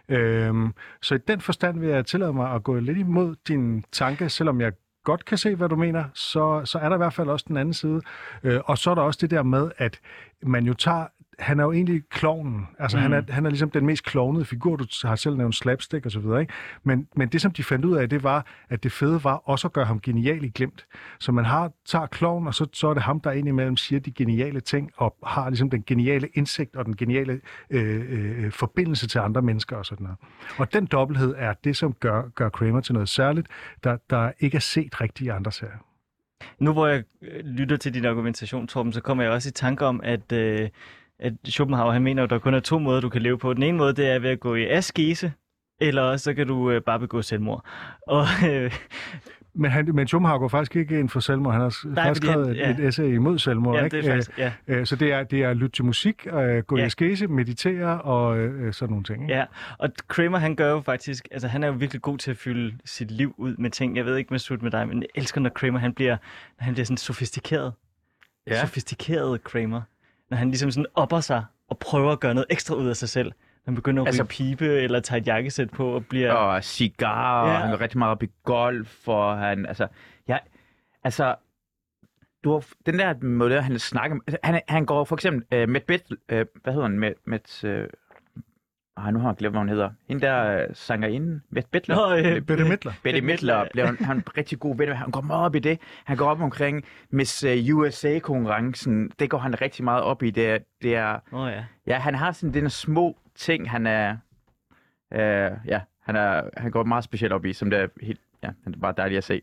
[0.08, 0.72] Øhm,
[1.02, 4.60] så i den forstand vil jeg tillade mig at gå lidt imod din tanke, selvom
[4.60, 4.72] jeg
[5.04, 7.56] godt kan se, hvad du mener, så, så er der i hvert fald også den
[7.56, 8.00] anden side.
[8.42, 10.00] Øh, og så er der også det der med, at
[10.42, 11.06] man jo tager
[11.42, 12.66] han er jo egentlig klovnen.
[12.78, 13.02] Altså, mm.
[13.02, 13.26] han, er, Mm.
[13.30, 14.76] han er ligesom den mest klovnede figur.
[14.76, 16.52] Du har selv nævnt slapstick og så videre, ikke?
[16.82, 19.68] Men, men det, som de fandt ud af, det var, at det fede var også
[19.68, 20.86] at gøre ham genial i glemt.
[21.20, 24.12] Så man har, tager klovnen, og så, så er det ham, der indimellem siger de
[24.12, 29.18] geniale ting, og har ligesom den geniale indsigt og den geniale øh, øh, forbindelse til
[29.18, 30.18] andre mennesker og sådan noget.
[30.58, 33.46] Og den dobbelthed er det, som gør, gør Kramer til noget særligt,
[33.84, 35.78] der, der ikke er set rigtigt i andre serier.
[36.58, 39.86] Nu hvor jeg øh, lytter til din argumentation, Torben, så kommer jeg også i tanke
[39.86, 40.68] om, at, øh,
[41.22, 43.54] at Schopenhauer han mener, at der kun er to måder, du kan leve på.
[43.54, 45.32] Den ene måde, det er ved at gå i askese,
[45.80, 47.64] eller også så kan du øh, bare begå selvmord.
[48.06, 48.72] Og øh,
[49.54, 51.52] Men, han, men Schopenhauer går faktisk ikke ind for selvmord.
[51.52, 52.70] Han har Nej, faktisk han- skrevet ja.
[52.70, 53.76] et, essay imod selvmord.
[53.76, 53.96] ja, ikke?
[53.96, 54.52] det er faktisk, ja.
[54.68, 56.82] Øh, øh, så det er, det er at lytte til musik, øh, gå Ja.
[56.82, 59.22] i askese, meditere og øh, sådan nogle ting.
[59.22, 59.34] Ikke?
[59.34, 59.44] Ja,
[59.78, 62.78] og Kramer han gør jo faktisk, altså han er jo virkelig god til at fylde
[62.84, 63.96] sit liv ud med ting.
[63.96, 66.16] Jeg ved ikke, hvad med dig, men jeg elsker, når Kramer han bliver,
[66.58, 67.72] når han bliver sådan sofistikeret.
[68.46, 68.60] Ja.
[68.60, 69.80] Sofistikeret Kramer.
[70.32, 73.08] Når han ligesom sådan opper sig og prøver at gøre noget ekstra ud af sig
[73.08, 73.32] selv.
[73.64, 76.32] Han begynder at Altså- pibe eller tager et jakkesæt på og bliver...
[76.32, 77.52] og cigar, Ja.
[77.54, 79.86] og han går rigtig meget op i golf, og han, altså,
[80.28, 80.40] jeg,
[81.04, 81.34] altså,
[82.44, 86.02] du har, den der måde, han snakker, han, han går for eksempel, uh, med Bit,
[86.10, 86.16] uh,
[86.62, 87.88] hvad hedder han, med, med uh,
[88.96, 89.90] ej, nu har jeg glemt, hvad hun hedder.
[90.08, 91.96] Hende der uh, sangerinde, Mette Bittler.
[91.96, 92.92] Nå, øh, Bette Midler.
[93.02, 94.88] Betty Midler bliver han, han er en rigtig god ven.
[94.88, 95.80] Han går meget op i det.
[96.04, 99.10] Han går op omkring Miss øh, USA-konkurrencen.
[99.18, 100.30] Det går han rigtig meget op i.
[100.30, 101.64] Det er, det er oh, ja.
[101.86, 104.16] Ja, han har sådan den små ting, han er...
[105.12, 108.20] Øh, ja, han, er, han går meget specielt op i, som det er helt...
[108.42, 109.42] Ja, det er bare dejligt at se.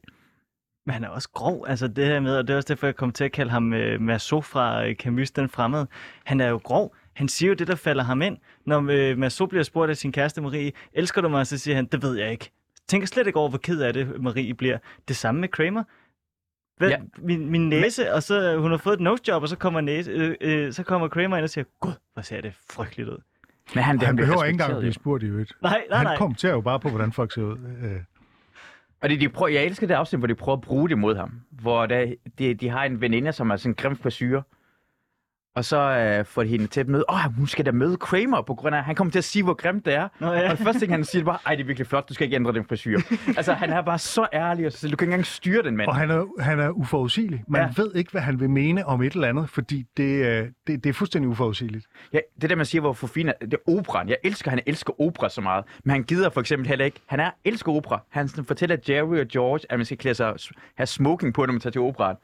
[0.85, 2.95] Men han er også grov, altså det her med, og det er også derfor, jeg
[2.95, 5.87] kom til at kalde ham øh, Marceau fra øh, Camus den fremmede.
[6.25, 6.95] Han er jo grov.
[7.19, 8.37] Han siger jo det, der falder ham ind.
[8.65, 11.47] Når øh, Marceau bliver spurgt af sin kæreste Marie, elsker du mig?
[11.47, 12.51] Så siger han, det ved jeg ikke.
[12.87, 14.77] Tænker slet ikke over, hvor ked af det Marie bliver.
[15.07, 15.83] Det samme med Kramer.
[16.77, 16.97] Hvad, ja.
[17.17, 20.11] Min, min næse, og så øh, hun har fået et nosejob, og så kommer, næse,
[20.11, 23.17] øh, øh, så kommer Kramer ind og siger, gud, hvor ser det frygteligt ud.
[23.75, 25.53] Men han, Han bliver behøver ikke engang at blive spurgt i øvrigt.
[25.61, 26.17] Nej, nej, Han nej.
[26.17, 27.57] kommenterer jo bare på, hvordan folk ser ud.
[27.83, 27.99] Øh,
[29.01, 31.15] Og det, de prøver, jeg elsker det afsnit, hvor de prøver at bruge det mod
[31.15, 31.31] ham.
[31.51, 34.41] Hvor der, de, de har en veninde, som er sådan en grim frisyr.
[35.59, 38.41] Og så øh, får de hende til at møde, åh, hun skal da møde Kramer,
[38.41, 40.07] på grund af, at han kommer til at sige, hvor grimt det er.
[40.19, 40.51] Nå, ja.
[40.51, 42.13] Og det første ting, han siger, det er bare, ej, det er virkelig flot, du
[42.13, 42.99] skal ikke ændre den frisyr.
[43.37, 45.87] altså, han er bare så ærlig, og så du kan ikke engang styre den mand.
[45.89, 47.43] og han er, han er uforudsigelig.
[47.47, 47.67] Man Ja.
[47.77, 47.81] ja.
[47.83, 50.85] ved ikke, hvad han vil mene om et eller andet, fordi det, øh, det, det
[50.89, 51.85] er fuldstændig uforudsigeligt.
[52.13, 54.09] Ja, det der, man siger, hvor Fofina, det er operan.
[54.09, 55.65] Jeg elsker, han elsker opera så meget.
[55.83, 56.99] Men han gider for eksempel heller ikke.
[57.05, 58.01] Han er elsker opera.
[58.09, 60.33] Han sådan fortæller Jerry og George, at man skal klæde sig,
[60.77, 62.15] have smoking på, når man tager til operaen.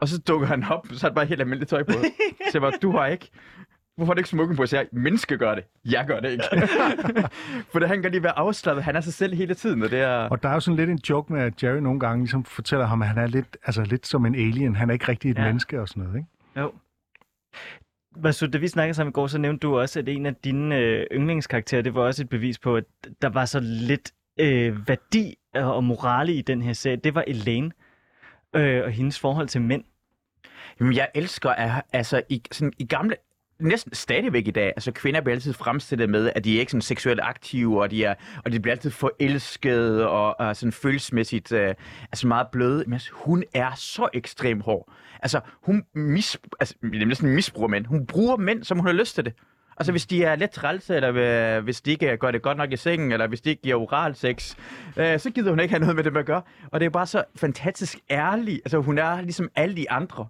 [0.00, 1.92] Og så dukker han op, så er det bare helt almindeligt tøj på.
[2.50, 3.30] så jeg bare, du har ikke.
[3.96, 4.66] Hvorfor har du ikke smoking på?
[4.66, 5.64] Så jeg, menneske gør det.
[5.84, 6.44] Jeg gør det ikke.
[7.72, 8.84] For det, han kan lige være afslappet.
[8.84, 10.16] Han er sig selv hele tiden, og det er...
[10.16, 12.86] Og der er jo sådan lidt en joke med, at Jerry nogle gange ligesom fortæller
[12.86, 14.76] ham, at han er lidt, altså lidt som en alien.
[14.76, 15.44] Han er ikke rigtig et Ja.
[15.44, 16.16] menneske og sådan noget.
[16.16, 16.28] Ikke?
[16.60, 16.72] Jo.
[18.22, 20.76] Masoud, da vi snakkede sammen i går, så nævnte du også, at en af dine
[20.78, 22.84] øh, yndlingskarakterer, det var også et bevis på, at
[23.22, 26.96] der var så lidt øh, værdi og morale i den her serie.
[26.96, 27.70] Det var Elaine
[28.56, 29.84] øh, og hendes forhold til mænd.
[30.80, 33.16] Jamen, jeg elsker, at, altså, i, sådan, i gamle,
[33.60, 36.82] næsten stadigvæk i dag, altså kvinder bliver altid fremstillet med, at de er ikke sådan
[36.82, 38.14] seksuelt aktive, og de, er,
[38.44, 42.84] og de bliver altid forelskede, og, og sådan følelsesmæssigt øh, altså meget bløde.
[42.86, 44.92] Men altså, hun er så ekstremt hård.
[45.22, 47.86] Altså, hun mis, altså, det er næsten misbruger mænd.
[47.86, 49.32] Hun bruger mænd, som hun har lyst til det.
[49.76, 52.72] Altså, hvis de er lidt trælse, eller øh, hvis de ikke gør det godt nok
[52.72, 54.56] i sengen, eller hvis de ikke giver oral sex,
[54.96, 56.42] øh, så gider hun ikke have noget med det at gøre.
[56.72, 58.54] Og det er bare så fantastisk ærlig.
[58.64, 60.26] Altså, hun er ligesom alle de andre.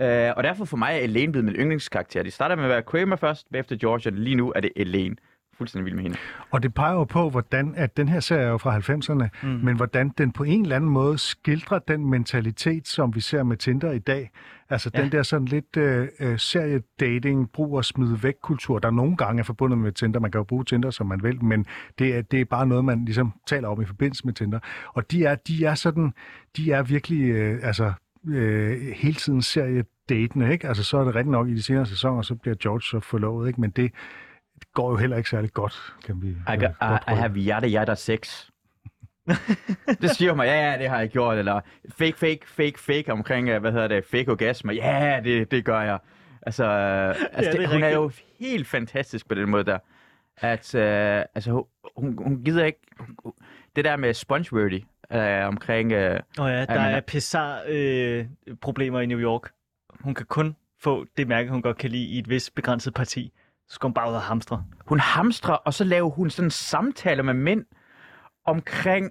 [0.00, 2.22] Øh, og derfor for mig er Elaine blevet min yndlingskarakter.
[2.22, 5.16] De starter med at være Kramer først, bagefter George, og lige nu er det Elaine.
[5.58, 6.16] Fuldstændig vild med hende.
[6.50, 9.48] Og det peger jo på, hvordan at den her serie er jo fra 90'erne, mm.
[9.48, 13.56] men hvordan den på en eller anden måde skildrer den mentalitet, som vi ser med
[13.56, 14.30] Tinder i dag.
[14.70, 15.02] Altså ja.
[15.02, 19.40] Den der sådan lidt øh, øh, seriedating, brug og smide væk kultur, der nogle gange
[19.40, 20.20] er forbundet med Tinder.
[20.20, 21.66] Man kan jo bruge Tinder, som man vil, men
[21.98, 24.58] det er, det er bare noget, man ligesom taler om i forbindelse med Tinder.
[24.94, 26.12] Og de er, de er sådan,
[26.56, 27.92] de er virkelig, øh, altså
[28.28, 30.68] øh, hele tiden seriedatende, ikke?
[30.68, 33.48] Altså så er det rigtig nok i de senere sæsoner, så bliver George så forlovet,
[33.48, 33.60] ikke?
[33.60, 33.92] Men det
[34.74, 37.68] går jo heller ikke særlig godt, kan vi I, øh, got, I, I have yada
[37.68, 38.46] yada sex.
[40.02, 41.38] det siger mig, ja, ja, det har jeg gjort.
[41.38, 44.72] Eller fake, fake, fake, fake omkring, øh, hvad hedder det, fake orgasmer.
[44.72, 45.98] Ja, det, det gør jeg.
[46.42, 48.10] Altså, øh, altså Ja, det, det hun er jo
[48.40, 49.78] helt fantastisk på den måde der.
[50.36, 51.64] At, øh, altså,
[51.96, 52.80] hun, hun, gider ikke...
[52.98, 53.32] Hun,
[53.76, 55.92] det der med spongeworthy øh, omkring...
[55.92, 59.50] Øh, Og ja, der er Pessar-problemer i New York.
[60.00, 63.32] Hun kan kun få det mærke, hun godt kan lide i et vist begrænset parti.
[63.72, 64.64] Så skal hun bare ud og hamstre.
[64.86, 67.64] hun hamstrer, og så laver hun sådan samtaler med mænd
[68.44, 69.10] omkring,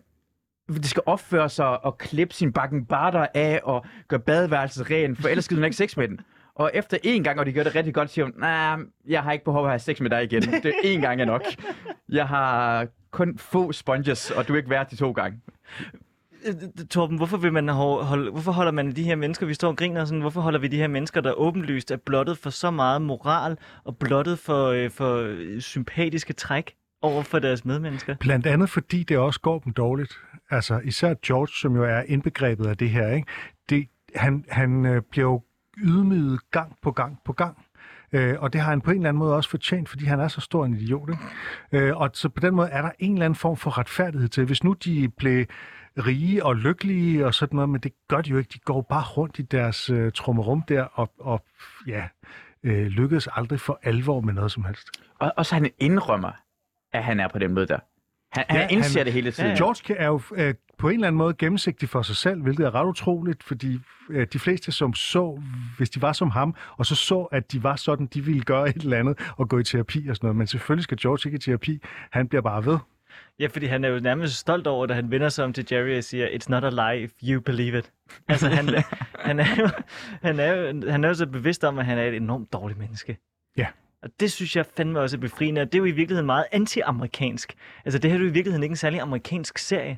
[0.69, 5.27] de skal opføre sig og klippe sin bakken barter af og gøre badeværelset ren, for
[5.27, 6.19] ellers skal hun ikke sex med den.
[6.55, 9.23] Og efter en gang, og de gør det rigtig godt, siger hun, nej, nah, jeg
[9.23, 10.41] har ikke behov for at have sex med dig igen.
[10.41, 11.43] Det er en gang er nok.
[12.09, 15.39] Jeg har kun få sponges, og du er ikke værd de to gange.
[16.45, 19.77] Øh, Torben, hvorfor, vil man holde, hvorfor holder man de her mennesker, vi står og
[19.77, 23.01] griner sådan, hvorfor holder vi de her mennesker, der åbenlyst er blottet for så meget
[23.01, 28.15] moral og blottet for, øh, for øh, sympatiske træk over for deres medmennesker?
[28.19, 30.13] Blandt andet fordi det også går dem dårligt.
[30.49, 33.27] Altså især George, som jo er indbegrebet af det her, ikke?
[33.69, 35.41] Det, han, han øh, bliver jo
[35.77, 37.57] ydmyget gang på gang på gang.
[38.13, 40.27] Øh, og det har han på en eller anden måde også fortjent, fordi han er
[40.27, 41.09] så stor en idiot.
[41.09, 41.85] Ikke?
[41.85, 44.45] Øh, og så på den måde er der en eller anden form for retfærdighed til.
[44.45, 45.45] Hvis nu de blev
[45.97, 48.49] rige og lykkelige og sådan noget, men det gør de jo ikke.
[48.53, 51.45] De går bare rundt i deres øh, trummerum der og, og
[51.87, 52.03] ja,
[52.63, 54.87] øh, lykkedes aldrig for alvor med noget som helst.
[55.19, 56.31] Og, og så han indrømmer,
[56.93, 57.79] at han er på den måde der.
[58.31, 59.45] Han, ja, han indser han- det hele tiden.
[59.49, 59.57] Ja, ja.
[59.63, 62.75] George er jo øh, på en eller anden måde gennemsigtig for sig selv, hvilket er
[62.75, 63.79] ret utroligt, fordi
[64.09, 65.41] øh, de fleste, som så,
[65.77, 68.69] hvis de var som ham, og så så, at de var sådan, de ville gøre
[68.69, 70.35] et eller andet og gå i terapi og sådan noget.
[70.35, 71.79] Men selvfølgelig skal George ikke i terapi.
[72.11, 72.77] Han bliver bare ved.
[73.39, 75.97] Ja, fordi han er jo nærmest stolt over, da han vender sig om til Jerry
[75.97, 77.91] og siger, it's not a lie if you believe it.
[78.27, 78.67] Altså, han,
[79.27, 79.69] han, er jo,
[80.21, 82.79] han, er jo, han er jo så bevidst om, at han er et enormt dårligt
[82.79, 83.17] menneske.
[83.57, 83.67] Ja.
[84.03, 86.45] Og det synes jeg fandme også er befriende, og det er jo i virkeligheden meget
[86.51, 87.53] anti-amerikansk.
[87.85, 89.97] Altså, det her er jo i virkeligheden ikke en særlig amerikansk serie.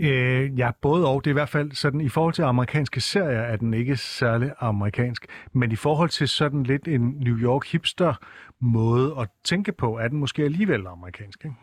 [0.00, 1.24] Øh, ja, både og.
[1.24, 4.52] Det er i hvert fald sådan, i forhold til amerikanske serier, er den ikke særlig
[4.60, 5.26] amerikansk.
[5.52, 8.14] Men i forhold til sådan lidt en New York hipster
[8.60, 11.44] måde at tænke på, er den måske alligevel amerikansk.
[11.44, 11.56] Ikke?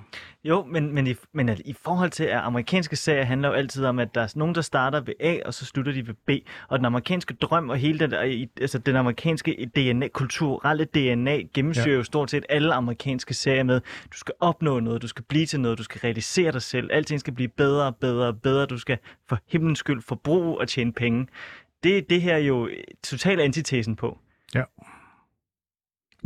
[0.44, 4.00] Jo, men, men, i, men i forhold til, at amerikanske serier handler jo altid om,
[4.00, 6.30] at der er nogen, der starter ved A, og så slutter de ved B.
[6.68, 8.14] Og den amerikanske drøm og hele den,
[8.62, 11.92] altså den amerikanske DNA, kulturelle DNA gennemsyrer Ja.
[11.92, 11.98] ja.
[11.98, 13.82] jo stort set alle amerikanske serier med,
[14.14, 17.20] du skal opnå noget, du skal blive til noget, du skal realisere dig selv, alting
[17.20, 18.98] skal blive bedre og bedre og bedre, du skal
[19.30, 21.28] for himlens skyld forbruge og tjene penge.
[21.84, 22.70] Det er det her jo
[23.04, 24.18] totalt antitesen på.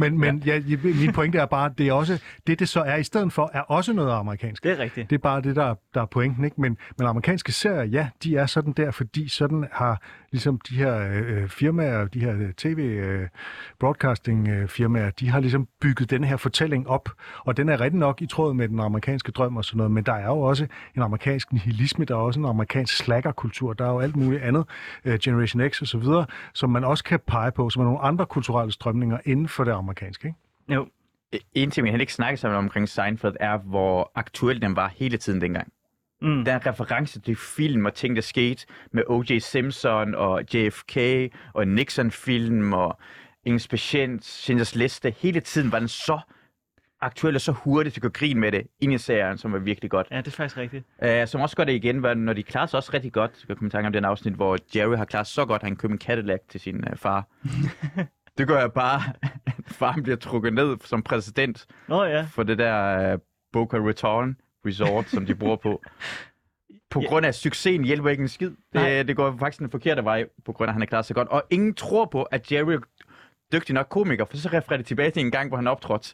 [0.01, 0.57] Men, men ja.
[0.57, 3.33] Ja, min pointe er bare, at det er også, det det så er i stedet
[3.33, 4.63] for, er også noget amerikansk.
[4.63, 5.09] Det er rigtigt.
[5.09, 6.61] Det er bare det, der, der er pointen, ikke?
[6.61, 10.01] Men, men amerikanske serier, ja, de er sådan der, fordi sådan har
[10.31, 16.09] ligesom de her øh, firmaer, de her øh, tv-broadcasting-firmaer, øh, øh, de har ligesom bygget
[16.09, 19.57] den her fortælling op, og den er rigtig nok i tråd med den amerikanske drøm
[19.57, 22.45] og sådan noget, men der er jo også en amerikansk nihilisme, der er også en
[22.45, 24.65] amerikansk slackerkultur, der er jo alt muligt andet,
[25.05, 27.99] øh, Generation X og så videre, som man også kan pege på, som er nogle
[27.99, 30.37] andre kulturelle strømninger inden for det amerikanske, ikke?
[30.69, 30.87] Jo.
[31.35, 34.93] E-, en ting, vi heller ikke snakker sammen omkring Seinfeld, er, hvor aktuel den var
[34.95, 35.73] hele tiden dengang.
[36.21, 36.45] Mm.
[36.45, 39.37] Der er reference til film og ting, der skete med O.J.
[39.39, 40.97] Simpson og JFK
[41.53, 42.99] og Nixon-film og
[43.45, 45.13] Ingen Patient, Schindlers Liste.
[45.17, 46.19] Hele tiden var den så
[47.01, 49.59] aktuel og så hurtigt til at gå grin med det ind i serien, som var
[49.59, 50.07] virkelig godt.
[50.11, 50.85] Ja, det er faktisk rigtigt.
[51.05, 53.31] Uh, som også gør det igen, var, når de klarer sig også rigtig godt.
[53.39, 55.67] Jeg kan komme i tanke om den afsnit, hvor Jerry har klaret så godt, at
[55.67, 57.27] han købte en Cadillac til sin uh, far.
[58.37, 59.01] det gør jeg bare,
[59.45, 62.21] at faren bliver trukket ned som præsident Nå ja.
[62.21, 63.19] for det der uh,
[63.53, 64.35] Boca Raton
[64.65, 65.81] Resort, som de bruger på.
[66.89, 67.07] På Ja.
[67.07, 68.51] grund af succesen hjælper ikke en skid.
[68.73, 71.15] Det, det går faktisk den forkerte vej, på grund af, at han har klaret sig
[71.15, 71.27] godt.
[71.27, 72.79] Og ingen tror på, at Jerry er
[73.53, 76.13] dygtig nok komiker, for så refererer det tilbage til en gang, hvor han optrådte.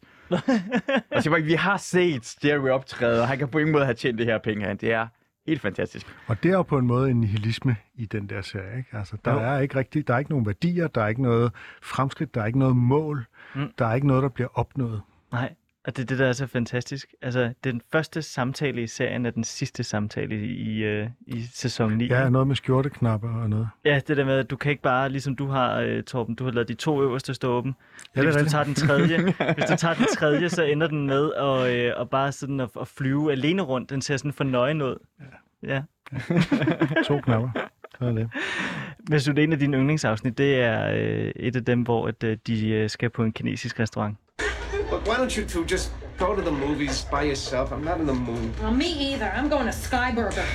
[1.15, 3.93] og så bare, vi har set Jerry optræde, og han kan på ingen måde have
[3.95, 4.73] tjent det her penge her.
[4.73, 5.07] Det er
[5.47, 6.15] helt fantastisk.
[6.27, 8.77] Og det er jo på en måde en nihilisme i den der serie.
[8.77, 8.97] Ikke?
[8.97, 9.39] Altså, der Jo.
[9.39, 12.45] er ikke rigtig, der er ikke nogen værdier, der er ikke noget fremskridt, der er
[12.45, 13.25] ikke noget mål,
[13.55, 13.71] mm.
[13.79, 15.01] der er ikke noget, der bliver opnået.
[15.31, 15.53] Nej,
[15.87, 17.13] og det er det, der er så fantastisk.
[17.21, 21.97] Altså, den første samtale i serien er den sidste samtale i, i, øh, i sæson
[21.97, 22.07] 9.
[22.07, 23.69] Ja, noget med skjorteknapper og noget.
[23.85, 26.43] ja, det der med, at du kan ikke bare, ligesom du har, øh, Torben, du
[26.43, 27.75] har lavet de to øverste stå åben.
[28.15, 29.17] Ja, det er hvis du tager den tredje,
[29.55, 32.69] hvis du tager den tredje, så ender den med at, øh, at bare sådan at,
[32.81, 33.89] at flyve alene rundt.
[33.89, 34.95] Den ser sådan for nøgen ud.
[35.63, 35.81] Ja.
[37.07, 37.49] To knapper.
[37.99, 38.29] Så er det.
[39.09, 42.37] Men så en af dine yndlingsafsnit, det er øh, et af dem, hvor at, øh,
[42.47, 44.17] de øh, skal på en kinesisk restaurant.
[45.07, 47.71] Look, why don't you two just go to the movies by yourself?
[47.71, 48.59] I'm not in the mood.
[48.59, 49.31] Well, me either.
[49.33, 50.45] I'm going to Skyburger.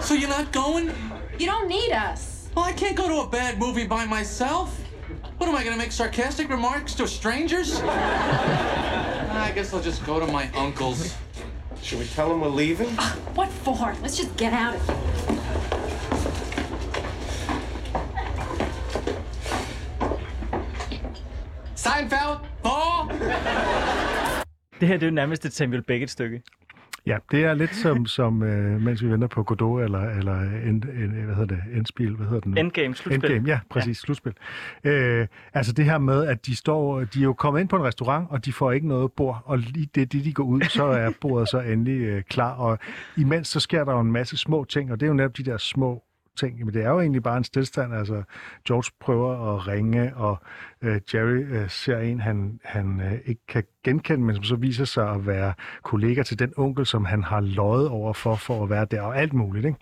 [0.02, 0.90] So you're not going?
[1.38, 2.48] You don't need us.
[2.56, 4.80] Well, I can't go to a bad movie by myself.
[5.36, 7.80] What am I gonna make sarcastic remarks to strangers?
[7.82, 11.14] I guess I'll just go to my uncle's.
[11.82, 12.94] Should we tell him we're leaving?
[12.98, 13.94] Ah, what for?
[14.02, 14.96] Let's just get out of here.
[21.76, 22.47] Seinfeld, Thor.
[24.80, 26.42] Det her det er jo nærmest et Samuel Beckett-stykke.
[27.06, 30.84] Ja, det er lidt som, som øh, mens vi venter på Godot, eller, eller en,
[30.96, 32.58] en, hvad hedder det, Endspil, hvad hedder den?
[32.58, 33.30] Endgame, slutspil.
[33.30, 34.04] Endgame, ja, præcis, ja.
[34.04, 34.32] slutspil.
[34.84, 37.82] Øh, altså det her med, at de står, de er jo kommet ind på en
[37.82, 40.84] restaurant, og de får ikke noget bord, og lige det, det de går ud, så
[40.84, 42.78] er bordet så endelig øh, klar, og
[43.16, 45.42] imens så sker der jo en masse små ting, og det er jo netop de
[45.42, 46.02] der små
[46.38, 46.64] ting.
[46.64, 47.94] Men det er jo egentlig bare en stillstand.
[47.94, 48.22] Altså,
[48.66, 50.38] George prøver at ringe, og
[50.82, 54.84] øh, Jerry øh, ser en, han, han øh, ikke kan genkende, men som så viser
[54.84, 58.70] sig at være kollega til den onkel, som han har løjet over for, for at
[58.70, 59.78] være der, og alt muligt, ikke?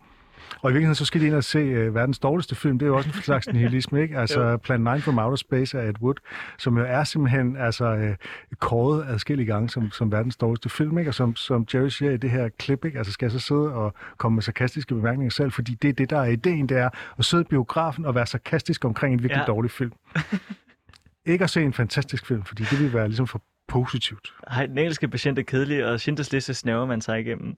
[0.62, 2.78] Og i virkeligheden, så skal de ind og se uh, verdens dårligste film.
[2.78, 4.18] Det er jo også en slags nihilisme, ikke?
[4.18, 6.14] Altså Plan 9 from Outer Space af Ed Wood,
[6.58, 8.14] som jo er simpelthen altså, uh,
[8.58, 11.10] kåret adskillige gange som, som verdens dårligste film, ikke?
[11.10, 12.98] Og som, som Jerry siger i det her klip, ikke?
[12.98, 16.10] Altså skal jeg så sidde og komme med sarkastiske bemærkninger selv, fordi det er det,
[16.10, 16.88] der er ideen, det er
[17.18, 19.52] at sidde i biografen og være sarkastisk omkring en virkelig Ja.
[19.52, 19.92] dårlig film.
[21.26, 24.34] ikke at se en fantastisk film, fordi det vil være ligesom for positivt.
[24.46, 27.54] Ej, den engelske patient er kedelig, og Schindlers Liste snæver man sig igennem.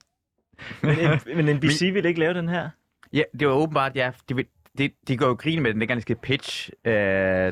[0.83, 2.69] Men, en, men NBC ville ikke lave den her.
[3.13, 4.45] Ja, det var åbenbart, ja, de,
[4.77, 6.93] de, de går jo grin med den, dengang de skal pitch, øh,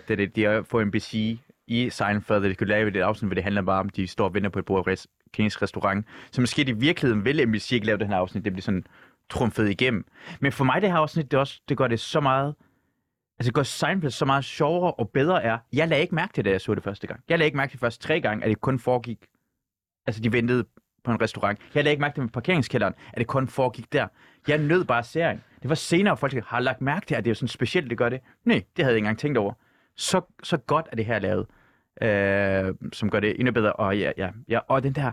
[0.07, 3.27] det, det, de har fået en NBC i Seinfeld, at de kunne lave et afsnit,
[3.27, 5.07] hvor det handler bare om, at de står og venter på et bord af res,
[5.33, 6.05] kinesisk restaurant.
[6.31, 8.85] Så måske i virkeligheden vil NBC ikke lave den her afsnit, det bliver sådan
[9.29, 10.05] trumfet igennem.
[10.39, 12.55] Men for mig det her afsnit, det, også, det gør det så meget,
[13.39, 16.43] altså det gør Seinfeld så meget sjovere og bedre er, jeg lagde ikke mærke til
[16.43, 17.19] det, da jeg så det første gang.
[17.29, 19.25] Jeg lagde ikke mærke til det første tre gange, at det kun foregik,
[20.07, 20.65] altså de ventede
[21.03, 21.59] på en restaurant.
[21.75, 24.07] Jeg lagde ikke mærke til med parkeringskælderen, at det kun foregik der.
[24.47, 25.41] Jeg nød bare serien.
[25.61, 28.09] Det var senere, folk har lagt mærke til, at det er sådan specielt, det gør
[28.09, 28.19] det.
[28.45, 29.53] Nej, det havde jeg ikke engang tænkt over.
[29.95, 31.45] Så, så godt er det her lavet,
[32.01, 33.73] øh, som gør det endnu bedre.
[33.73, 35.11] Og, ja, ja, ja, og den der,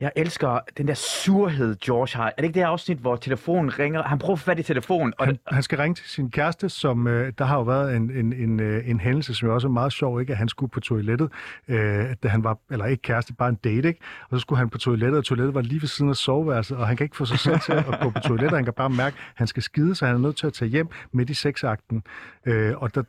[0.00, 2.26] jeg elsker den der surhed, George har.
[2.26, 4.02] Er det ikke det her afsnit, hvor telefonen ringer?
[4.02, 6.68] Han prøver at få fat i telefonen, og Han, han skal ringe til sin kæreste,
[6.68, 9.68] som øh, der har jo været en, en, en, øh, en hændelse, som jo også
[9.68, 10.32] er meget sjov, ikke?
[10.32, 11.30] at han skulle på toilettet,
[11.68, 14.00] øh, da han var, eller ikke kæreste, bare en date, ikke?
[14.30, 16.86] og så skulle han på toilettet, og toilettet var lige ved siden af soveværelset, og
[16.86, 19.16] han kan ikke få sig selv til at gå på toilettet, han kan bare mærke,
[19.16, 22.02] at han skal skide, så han er nødt til at tage hjem midt i sexakten,
[22.46, 23.02] øh, og der,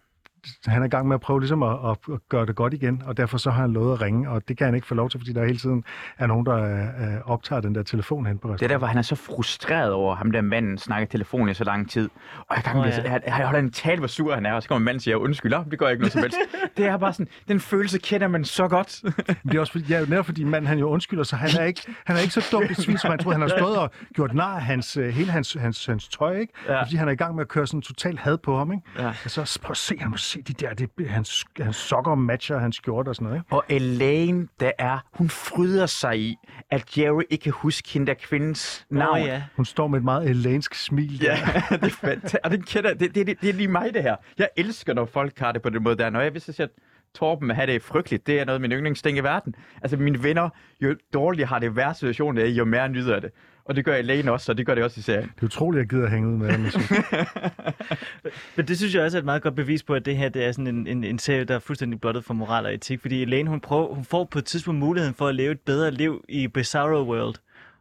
[0.65, 3.01] han er i gang med at prøve ligesom at, at, at gøre det godt igen,
[3.05, 5.09] og derfor så har han lovet at ringe, og det kan han ikke få lov
[5.09, 5.83] til, fordi der hele tiden
[6.17, 8.77] er nogen, der øh, optager den der telefon hen på Det er der, restauranten.
[8.79, 11.89] hvor han er så frustreret over, ham der manden snakker i telefon i så lang
[11.91, 12.09] tid.
[12.47, 13.11] Og jeg, gang, oh, ja.
[13.11, 15.15] jeg, jeg holder en tale, hvor sur han er, og så kommer manden og siger,
[15.17, 16.37] undskyld, "Nå, det gør ikke noget som helst.
[16.77, 18.99] det er bare sådan, den følelse kender man så godt.
[19.03, 19.13] Men
[19.51, 21.81] det er også fordi, ja, netop fordi manden han jo undskylder, så han er ikke,
[22.05, 23.33] han er ikke så dumt et svin, som han troede.
[23.39, 26.53] Han har stået og gjort nar af hans, øh, hele hans, hans, hans tøj, ikke?
[26.67, 26.81] Ja.
[26.83, 28.83] Fordi han er i gang med at køre sådan total had på ham, ikke?
[28.99, 29.07] Ja.
[29.23, 32.57] Og så prøv at se, han må se de der, det, hans, hans sokker matcher
[32.57, 33.53] hans skjorte og sådan noget, ikke?
[33.53, 36.35] Og Elaine, der er, hun fryder sig i,
[36.71, 39.21] at Jerry ikke kan huske hende der kvindens navn.
[39.21, 39.43] Åh, ja.
[39.55, 41.21] Hun står med et meget elansk smil.
[41.21, 41.31] Der.
[41.31, 42.37] Ja, det er fantastisk.
[42.43, 44.15] Og det, kender, det, det, det, det er lige mig, det her.
[44.37, 46.09] Jeg elsker, når folk har det på den måde der.
[46.09, 46.73] Når jeg, hvis jeg siger, at
[47.15, 49.55] Torben har det frygteligt, det er noget af min yndlingsting i verden.
[49.81, 50.49] Altså mine venner,
[50.81, 53.31] jo dårligere har det værre situation, det er, jo mere nyder jeg det.
[53.69, 55.31] Og det gør Elaine også, og det gør det også i serien.
[55.35, 56.61] Det er utroligt, at jeg gider at hænge ud med ham.
[58.55, 60.45] Men det synes jeg også er et meget godt bevis på, at det her det
[60.45, 63.01] er sådan en, en, en serie, der er fuldstændig blottet for moral og etik.
[63.01, 65.91] Fordi Elaine, hun, prøver, hun får på et tidspunkt muligheden for at leve et bedre
[65.91, 67.35] liv i Bizarro World.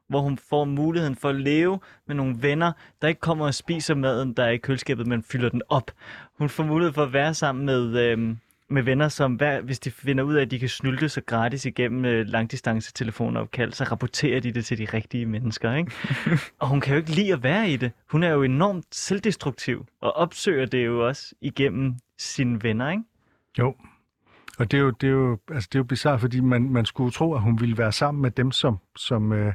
[0.08, 2.72] Hvor hun får muligheden for at leve med nogle venner,
[3.02, 5.90] der ikke kommer og spiser maden, der er i køleskabet, men fylder den op.
[6.38, 8.38] Hun får mulighed for at være sammen med, øhm,
[8.70, 11.64] med venner, som hver, hvis de finder ud af, at de kan snylte sig gratis
[11.64, 15.74] igennem øh, langdistance telefonopkald, så rapporterer de det til de rigtige mennesker.
[15.74, 15.92] Ikke?
[16.60, 17.92] og hun kan jo ikke lide at være i det.
[18.10, 22.90] Hun er jo enormt selvdestruktiv, og opsøger det jo også igennem sine venner.
[22.90, 23.02] Ikke?
[23.58, 23.74] Jo.
[24.58, 26.86] Og det er jo, det er jo, altså det er jo bizarrt, fordi man, man
[26.86, 29.52] skulle tro, at hun ville være sammen med dem, som, som, øh,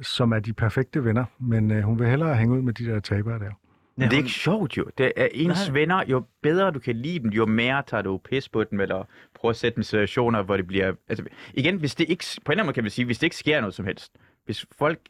[0.00, 1.24] som er de perfekte venner.
[1.38, 3.50] Men øh, hun vil hellere hænge ud med de der tabere der.
[3.98, 4.84] Men det er ikke sjovt jo.
[4.98, 5.72] Det er ens Nej.
[5.74, 9.04] venner, jo bedre du kan lide dem, jo mere tager du pis på dem, eller
[9.34, 10.92] prøver at sætte dem i situationer, hvor det bliver...
[11.08, 11.24] Altså,
[11.54, 12.24] igen, hvis det ikke...
[12.44, 14.12] På en eller anden måde kan man sige, hvis det ikke sker noget som helst.
[14.44, 15.00] Hvis folk...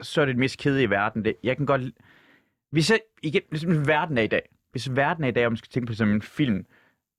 [0.00, 1.24] Så er det det mest kedelige i verden.
[1.24, 1.82] Det, jeg kan godt...
[2.70, 4.42] Hvis jeg, igen, hvis verden er i dag.
[4.70, 6.66] Hvis verden er i dag, om man skal tænke på som en film,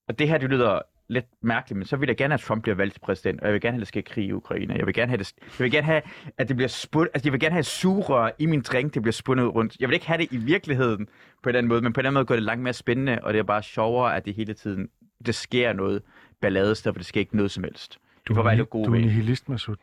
[0.08, 2.62] og det her, det lyder lidt mærkeligt, men så vil jeg gerne have, at Trump
[2.64, 4.74] bliver valgt til præsident, og jeg vil gerne have, at der sker krig i Ukraine.
[4.78, 6.02] Jeg vil gerne have, det, jeg vil gerne have
[6.38, 9.14] at det bliver spund, altså jeg vil gerne have sugerør i min drink, det bliver
[9.14, 9.78] spundet rundt.
[9.80, 11.08] Jeg vil ikke have det i virkeligheden
[11.44, 13.34] på en anden måde, men på en anden måde gør det langt mere spændende, og
[13.34, 14.90] det er bare sjovere, at det hele tiden,
[15.26, 16.02] det sker noget
[16.42, 17.98] balladested, for det sker ikke noget som helst.
[18.28, 19.76] Du får er ni- lidt god du er nihilist, Masud.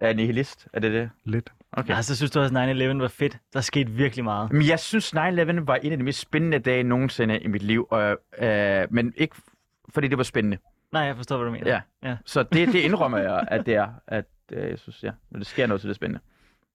[0.00, 0.68] Er jeg nihilist?
[0.72, 1.10] Er det det?
[1.24, 1.50] Lidt.
[1.72, 1.94] Okay.
[1.94, 3.38] Ja, så synes du også, at 9-11 var fedt.
[3.52, 4.52] Der skete virkelig meget.
[4.52, 5.18] Men jeg synes, 9-11
[5.66, 9.34] var en af de mest spændende dage nogensinde i mit liv, og, øh, men ikke
[9.88, 10.58] fordi det var spændende.
[10.92, 11.68] Nej, jeg forstår, hvad du mener.
[11.70, 11.80] Ja.
[12.02, 12.16] ja.
[12.24, 13.88] Så det, det indrømmer jeg, at det er.
[14.06, 16.20] At, øh, jeg synes, ja, når det sker noget, så er det spændende.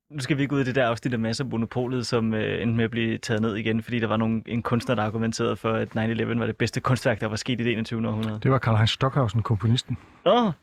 [0.09, 2.61] Nu skal vi ikke ud i det der afsnit af masser af monopolet, som øh,
[2.61, 5.55] endte med at blive taget ned igen, fordi der var nogen, en kunstner, der argumenterede
[5.55, 8.07] for, at 9-11 var det bedste kunstværk, der var sket i det 21.
[8.07, 8.39] århundrede.
[8.43, 9.97] Det var Karl-Heinz Stockhausen, komponisten.
[10.25, 10.53] Åh, oh,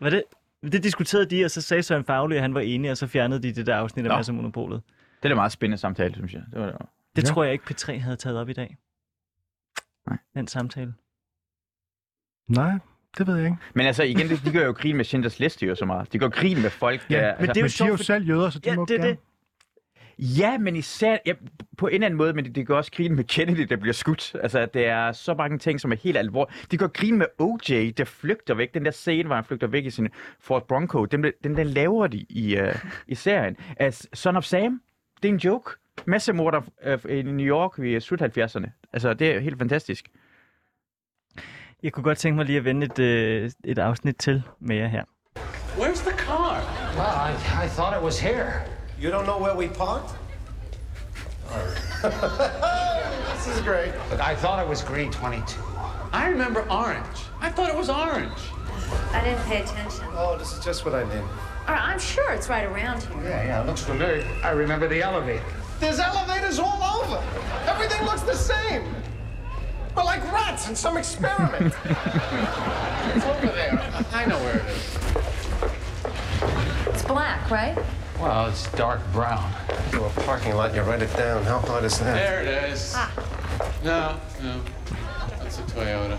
[0.00, 0.22] var det?
[0.62, 3.42] Det diskuterede de, og så sagde Søren Fagli, at han var enig, og så fjernede
[3.42, 4.16] de det der afsnit af Nå.
[4.16, 4.82] masser af monopolet.
[5.22, 6.42] Det er da meget spændende samtale, synes jeg.
[6.52, 6.76] Det var, det.
[7.16, 7.28] Det Ja.
[7.28, 8.76] tror jeg ikke, P3 havde taget op i dag.
[10.08, 10.18] Nej.
[10.34, 10.94] Den samtale.
[12.48, 12.72] Nej,
[13.18, 13.56] det ved jeg ikke.
[13.74, 16.12] Men altså igen, de gør jo grin med Schindlers Liste jo så meget.
[16.12, 17.10] De går grin med folk.
[17.10, 18.58] Ja, der, men altså, det er jo Men de er jo sjovt, selv jøder, så
[18.58, 19.10] de Ja, må det er gerne.
[19.10, 19.18] det.
[20.18, 21.32] Ja, men især ja,
[21.76, 23.92] på en eller anden måde, men det, det gør også grine med Kennedy, der bliver
[23.92, 24.36] skudt.
[24.42, 26.56] Altså, det er så mange ting, som er helt alvorlige.
[26.70, 28.74] Det gør grine med OJ, der flygter væk.
[28.74, 30.08] Den der scene, hvor han flygter væk i sin
[30.40, 32.68] Ford Bronco, den, den, den laver de i, uh,
[33.06, 33.56] i serien.
[33.76, 34.80] As Son of Sam,
[35.22, 35.70] det er en joke.
[36.06, 38.88] Massemorder uh, i New York i slut 70'erne.
[38.92, 40.08] Altså, det er helt fantastisk.
[41.82, 44.88] Jeg kunne godt tænke mig lige at vende et, øh, et afsnit til med jer
[44.88, 45.04] her.
[45.76, 46.54] Where's the car?
[46.96, 48.52] Well, I, I thought it was here.
[49.02, 50.10] You don't know where we parked?
[53.34, 53.92] this is great.
[54.10, 55.62] Look, I thought it was green 22.
[56.12, 57.18] I remember orange.
[57.40, 58.40] I thought it was orange.
[59.12, 60.04] I didn't pay attention.
[60.16, 61.24] Oh, this is just what I need.
[61.66, 63.22] All right, I'm sure it's right around here.
[63.22, 64.26] Yeah, yeah, it looks familiar.
[64.42, 65.44] I remember the elevator.
[65.80, 67.22] There's elevators all over.
[67.68, 68.82] Everything looks the same.
[69.98, 71.74] We're like rats in some experiment.
[71.84, 73.80] it's over there.
[74.12, 74.96] I know where it is.
[76.86, 77.76] It's black, right?
[78.20, 79.50] Well, it's dark brown.
[79.90, 81.42] To a parking lot, you write it down.
[81.42, 82.14] How hard is that?
[82.14, 82.94] There it is.
[82.96, 83.10] Ah.
[83.82, 84.60] No, no.
[85.40, 86.16] That's a Toyota.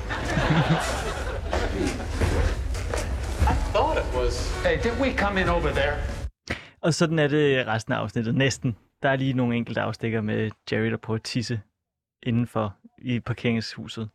[3.48, 4.52] I thought it was.
[4.62, 5.98] Hey, did we come in over there?
[6.82, 8.36] Og sådan er det resten af afsnittet.
[8.36, 8.76] Næsten.
[9.04, 11.62] Der er lige nogle enkelte afstikker med Jerry, der prøver at tisse
[12.24, 14.10] indenfor i parkeringshuset.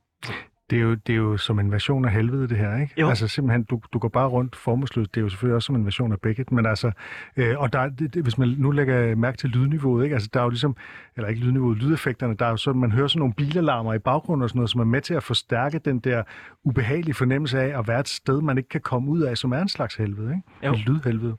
[0.70, 2.95] Det er, jo, det er jo som en version af helvede, det her, ikke?
[3.01, 3.09] Jo.
[3.09, 5.14] Altså simpelthen, du, du går bare rundt formålsløst.
[5.14, 6.91] Det er jo selvfølgelig også som en version af Beckett, men altså,
[7.37, 10.14] øh, og der, er- det, det, hvis man nu lægger mærke til lydniveauet, ikke?
[10.14, 10.76] Altså, der er jo ligesom,
[11.16, 14.43] eller ikke lydniveauet, lydeffekterne, der er jo sådan, man hører sådan nogle bilalarmer i baggrunden
[14.43, 16.22] og sådan noget, som er med til at forstærke den der
[16.64, 19.59] ubehagelige fornemmelse af at være et sted, man ikke kan komme ud af, som er
[19.61, 20.66] en slags helvede, ikke?
[20.66, 20.72] Jo.
[20.72, 21.37] Et lydhelvede.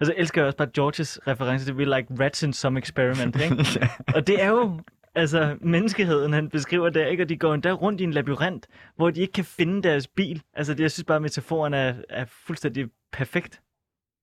[0.00, 3.36] Og så elsker jeg også bare Georges reference til, we like rats in some experiment,
[3.42, 3.66] ikke?
[4.16, 4.80] og det er jo
[5.14, 7.22] altså menneskeheden, han beskriver der, ikke?
[7.22, 10.42] Og de går endda rundt i en labyrint, hvor de ikke kan finde deres bil.
[10.54, 13.60] Altså, det, jeg synes bare, at metaforen er, er fuldstændig perfekt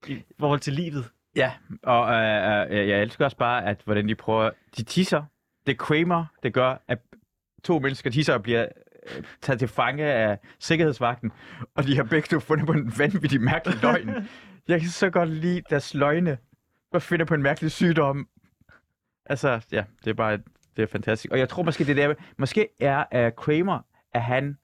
[0.08, 1.10] i forhold til livet.
[1.36, 1.52] Ja,
[1.84, 4.50] og øh, øh, jeg elsker også bare, at hvordan de prøver...
[4.78, 5.24] De tisser.
[5.68, 7.00] Det Kramer, det gør, at
[7.64, 8.68] to mennesker tisser og bliver
[9.16, 11.32] øh, taget til fange af sikkerhedsvagten,
[11.76, 14.10] og de har begge to fundet på en vanvittig mærkelig løgn.
[14.68, 16.38] Jeg kan så godt lide deres løgne.
[16.92, 18.28] Bare finder på en mærkelig sygdom.
[19.26, 20.40] Altså, ja, det er bare
[20.78, 21.32] det er fantastisk.
[21.32, 23.80] Og jeg tror måske, det der, måske er uh, Kramer,
[24.14, 24.58] at han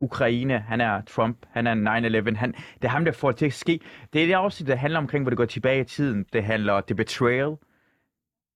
[0.00, 3.46] Ukraine, han er Trump, han er 9-11, han, det er ham, der får det til
[3.46, 3.80] at ske.
[4.12, 6.26] Det er det afsnit, der handler omkring, hvor det går tilbage i tiden.
[6.32, 7.56] Det handler The Betrayal.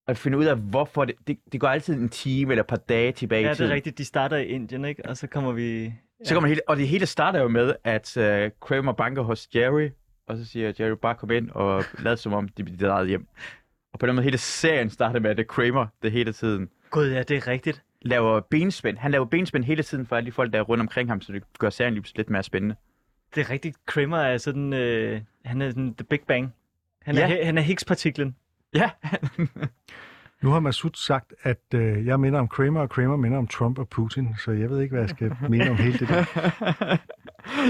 [0.09, 2.76] At finde ud af, hvorfor det, det, det går altid en time eller et par
[2.76, 3.70] dage tilbage Ja, i det tiden.
[3.70, 3.98] er rigtigt.
[3.98, 5.07] De starter i Indien, ikke?
[5.09, 5.92] Og så kommer vi...
[6.24, 9.88] Så kommer hele, og det hele starter jo med, at uh, Kramer banker hos Jerry,
[10.26, 13.26] og så siger Jerry, bare kom ind og lad som om, de bliver drejet hjem.
[13.93, 16.68] Og på den måde hele serien starter med, at det er Kramer, det hele tiden
[16.90, 17.82] Gud, ja, det er rigtigt.
[18.03, 18.99] laver benspænd.
[18.99, 21.32] Han laver benspænd hele tiden for alle de folk, der er rundt omkring ham, så
[21.32, 22.76] det gør serien lige pludselig lidt mere spændende.
[23.34, 23.76] Det er rigtigt.
[23.86, 24.72] Kramer er sådan...
[24.72, 26.55] Øh, han er sådan The Big Bang.
[27.03, 27.34] Han er, Ja.
[27.34, 27.45] ja.
[27.45, 28.36] han er Higgs-partiklen.
[28.74, 28.90] Ja,
[30.43, 33.78] Nu har Masud sagt, at øh, jeg minder om Kramer, og Kramer minder om Trump
[33.78, 36.24] og Putin, så jeg ved ikke, hvad jeg skal mene om hele det der.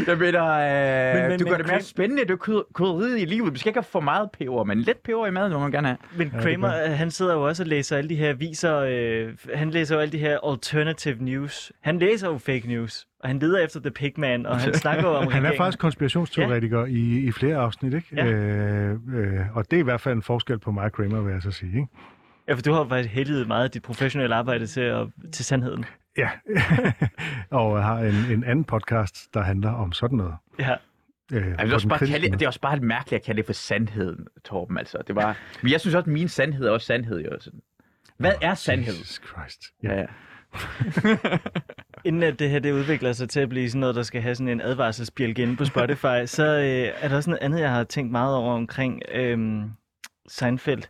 [0.06, 3.24] jeg mener, øh, Men- men- du men gør det mere spændende, du kryd- krydderiet i
[3.24, 3.52] livet.
[3.54, 5.88] Vi skal ikke have for meget peber, men lidt peber i maden, må man gerne
[5.88, 5.98] have.
[6.16, 8.76] Men Kramer, ja, han sidder jo også og læser alle de her viser.
[8.78, 11.72] Øh, han læser jo alle de her alternative news.
[11.80, 13.06] Han læser jo fake news.
[13.20, 16.84] Og han leder efter The Pigman, og han snakker om Han er faktisk konspirationsteoretiker ja.
[16.86, 18.06] i, i flere afsnit, ikke?
[18.16, 18.26] Ja.
[18.26, 21.32] Øh, øh, og det er i hvert fald en forskel på mig og Kramer, vil
[21.32, 21.88] jeg så sige, ikke?
[22.52, 25.84] Ja, for du har faktisk heldiget meget af dit professionelle arbejde til, at, til sandheden.
[26.18, 26.30] Ja,
[27.50, 30.34] og jeg har en, en anden podcast, der handler om sådan noget.
[30.58, 30.74] Ja.
[31.32, 33.38] Øh, Jeg vil på også bare kalde, det er også bare lidt mærkeligt at kalde
[33.38, 34.78] det for sandheden, Torben.
[34.78, 34.98] Altså.
[35.06, 37.18] Det var, men jeg synes også, at min sandhed er også sandhed.
[37.20, 37.30] Jo.
[37.40, 37.60] Sådan.
[38.16, 38.94] Hvad er sandhed?
[38.94, 39.62] Jesus Christ.
[39.82, 40.06] Ja, ja.
[42.04, 44.34] Inden at det her det udvikler sig til at blive sådan noget, der skal have
[44.34, 47.84] sådan en advarselsbjælke inde på Spotify, så øh, er der også noget andet, jeg har
[47.84, 49.62] tænkt meget over omkring øh,
[50.28, 50.82] Seinfeld.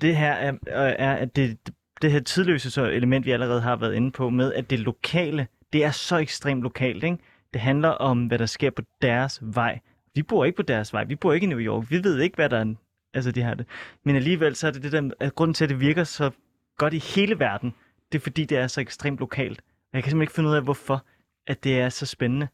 [0.00, 1.58] Det her er, øh, er at det,
[2.02, 5.46] det her tidløse så element, vi allerede har været inde på, med at det lokale,
[5.72, 7.04] det er så ekstremt lokalt.
[7.04, 7.18] Ikke?
[7.52, 9.80] Det handler om, hvad der sker på deres vej.
[10.14, 11.04] Vi bor ikke på deres vej.
[11.04, 11.90] Vi bor ikke i New York.
[11.90, 12.74] Vi ved ikke, hvad der er...
[13.14, 13.66] Altså, de har det.
[14.04, 15.10] Men alligevel, så er det det der...
[15.20, 16.30] At grunden til, at det virker så
[16.78, 17.74] godt i hele verden,
[18.12, 19.60] det er fordi, det er så ekstremt lokalt.
[19.60, 21.04] Og jeg kan simpelthen ikke finde ud af, hvorfor
[21.46, 22.48] at det er så spændende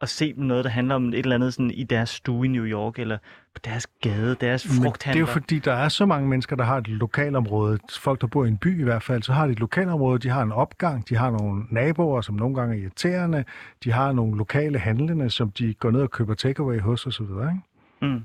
[0.00, 2.64] at se noget, der handler om et eller andet sådan i deres stue i New
[2.64, 3.18] York, eller
[3.64, 5.20] deres gade, deres Men det er frugthandler.
[5.20, 7.78] jo fordi, der er så mange mennesker, der har et lokalområde.
[7.98, 10.28] Folk, der bor i en by i hvert fald, så har de et lokalområde, de
[10.28, 13.44] har en opgang, de har nogle naboer, som nogle gange er irriterende,
[13.84, 17.22] de har nogle lokale handlende, som de går ned og køber takeaway hos osv.
[17.22, 17.60] Ikke?
[18.02, 18.22] Mm.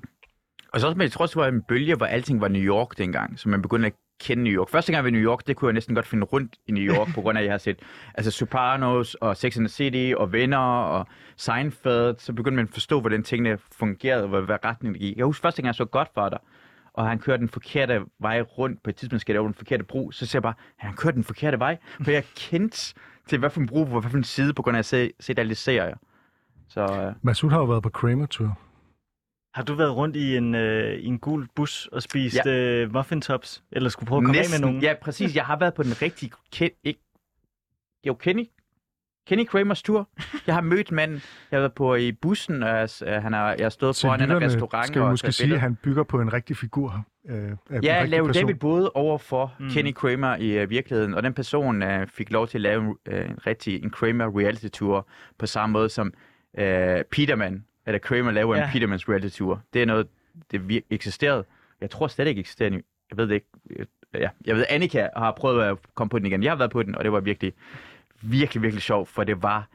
[0.73, 2.61] Og så også, men jeg tror også, det var en bølge, hvor alting var New
[2.61, 4.69] York dengang, så man begyndte at kende New York.
[4.69, 6.71] Første gang jeg var i New York, det kunne jeg næsten godt finde rundt i
[6.71, 7.79] New York, på grund af, at jeg har set
[8.13, 11.07] altså Sopranos og Sex and the City og Venner og
[11.37, 15.17] Seinfeld, så begyndte man at forstå, hvordan tingene fungerede, og hvad, hvad retning det gik.
[15.17, 16.37] Jeg husker første gang, jeg så Godfather,
[16.93, 19.83] og han kører den forkerte vej rundt på et tidspunkt, skal det over den forkerte
[19.83, 22.93] bro, så ser jeg bare, at han kører den forkerte vej, for jeg kendte
[23.27, 25.05] til, hvad for en bro, på hvad for en side, på grund af at jeg
[25.07, 25.95] set, set alle de serier.
[26.67, 28.57] Så øh, Masud har jo været på Kramer-tur.
[29.59, 32.51] Har du været rundt i en, øh, i en gul bus og spist ja.
[32.51, 33.63] øh, muffin tops?
[33.71, 34.81] Eller skulle prøve at komme af med nogen?
[34.81, 35.35] Ja, præcis.
[35.35, 36.31] Jeg har været på den rigtige...
[36.51, 36.99] Ken, ikke,
[38.07, 38.45] jo, Kenny.
[39.27, 40.09] Kenny Kramers tur.
[40.47, 41.21] Jeg har mødt manden.
[41.51, 44.07] Jeg har været på i bussen, og jeg, øh, han har, jeg har stået Så
[44.07, 44.87] foran en restaurant.
[44.87, 45.61] skal vi og måske taget sige, at billeder.
[45.61, 47.05] han bygger på en rigtig figur.
[47.29, 48.43] Øh, af en Ja, lavede person.
[48.43, 49.69] David både over for Mm.
[49.69, 52.95] Kenny Kramer i uh, virkeligheden, og den person uh, fik lov til at lave uh,
[53.13, 55.07] en rigtig en Kramer reality tour
[55.39, 56.13] på samme måde som
[56.53, 56.63] uh,
[57.11, 58.63] Peterman, eller Kramer laver ja.
[58.63, 59.61] En Petermans reality tour.
[59.73, 60.07] Det er noget,
[60.51, 61.45] det eksisterede.
[61.81, 62.81] Jeg tror slet ikke eksisterer nu.
[63.09, 63.47] Jeg ved det ikke.
[64.13, 66.43] Ja, jeg ved, Annika har prøvet at komme på den igen.
[66.43, 67.53] Jeg har været på den, og det var virkelig,
[68.21, 69.67] virkelig, virkelig sjovt, for det var,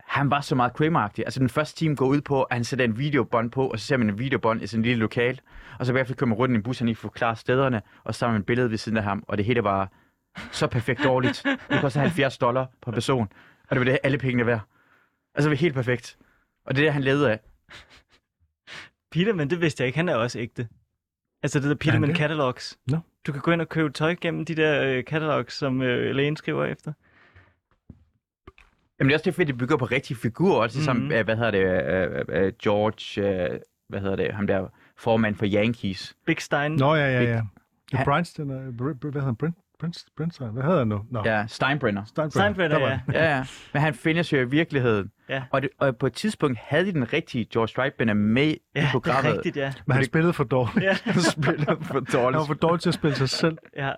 [0.00, 1.24] han var så meget Kramer-agtig.
[1.24, 3.86] Altså den første time går ud på, at han sætter en videobånd på, og så
[3.86, 5.40] ser man en videobånd i sådan en lille lokal.
[5.78, 8.20] Og så bagefter kører man rundt i en bus, han ikke forklarer stederne, og så
[8.20, 9.88] tager man et billede ved siden af ham, og det hele var
[10.52, 11.46] så perfekt dårligt.
[11.70, 13.28] Det koster 70 dollar per person,
[13.68, 14.60] og det var det alle pengene værd.
[15.34, 16.18] Altså det var helt perfekt.
[16.64, 17.40] Og det er det, han levede af.
[19.10, 19.96] Peterman, det vidste jeg ikke.
[19.96, 20.68] Han er også ægte.
[21.42, 22.16] Altså det der Peterman det?
[22.18, 22.78] Catalogs.
[22.86, 22.98] Nå.
[23.26, 26.36] Du kan gå ind og købe tøj gennem de der øh, catalogs, som øh, lægen
[26.36, 26.92] skriver efter.
[28.98, 31.04] Jamen det er også det, fordi det bygger på rigtige figurer, også ligesom, Mhm.
[31.04, 31.24] mm-hmm.
[31.24, 36.16] hvad hedder det, øh, øh, George, øh, hvad hedder det, ham der formand for Yankees.
[36.26, 36.72] Big Stein.
[36.72, 37.42] Nå, ja, ja, ja.
[37.92, 39.54] Ja, Han- Bryanston, øh, Br- Br- hvad hedder han?
[40.16, 41.00] Brent, hvad hedder han nu?
[41.10, 42.04] Nå, Ja, Steinbrenner.
[42.04, 42.30] Steinbrenner.
[42.30, 43.00] Steinbrenner, ja.
[43.12, 43.44] Ja, ja.
[43.72, 45.10] Men han findes jo i virkeligheden.
[45.28, 45.42] Ja.
[45.50, 48.80] Og, det, og på et tidspunkt havde de den rigtige George Steinbrenner med i Ja,
[48.80, 49.32] det er programmet.
[49.36, 49.72] rigtigt, ja.
[49.86, 50.84] Men han spillede for dårligt.
[50.84, 50.96] ja.
[51.12, 52.38] Han spiller for Han dårligt.
[52.38, 53.58] var for dårlig til at spille sig selv.
[53.76, 53.92] ja.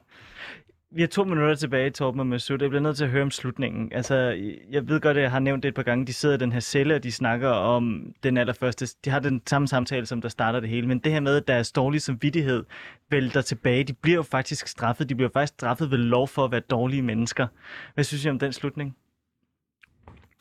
[0.90, 2.58] Vi har to minutter tilbage, Torben og Masud.
[2.60, 3.92] Jeg bliver nødt til at høre om slutningen.
[3.92, 4.14] Altså,
[4.70, 6.06] jeg ved godt, at jeg har nævnt det et par gange.
[6.06, 8.86] De sidder i den her celle, og de snakker om den allerførste.
[9.04, 10.86] De har den samme samtale, som der starter det hele.
[10.86, 12.64] Men det her med, at deres dårlige samvittighed
[13.10, 13.84] vælter tilbage.
[13.84, 15.08] De bliver jo faktisk straffet.
[15.08, 17.46] De bliver faktisk straffet ved lov for at være dårlige mennesker.
[17.94, 18.96] Hvad synes I om den slutning?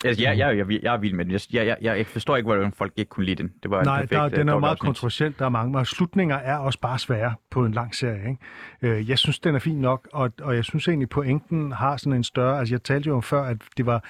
[0.05, 1.33] Altså, jeg, jeg, jeg, jeg er vild med den.
[1.33, 3.51] Jeg, jeg, jeg, jeg forstår ikke, hvordan folk ikke kunne lide den.
[3.63, 5.35] Det var en Nej, perfekt, der, øh, den er jo meget kontroversiel.
[5.39, 8.29] Der er mange, og slutninger er også bare svære på en lang serie.
[8.29, 8.97] Ikke?
[8.97, 12.13] Øh, Jeg synes, den er fin nok, og, og jeg synes egentlig, pointen har sådan
[12.13, 12.59] en større...
[12.59, 14.03] Altså, jeg talte jo om før, at det, var,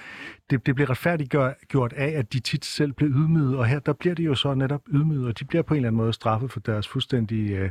[0.50, 4.16] det, det blev retfærdiggjort af, at de tit selv blev ydmyget, og her der bliver
[4.16, 6.60] de jo så netop ydmyget, og de bliver på en eller anden måde straffet for
[6.60, 7.70] deres fuldstændig øh,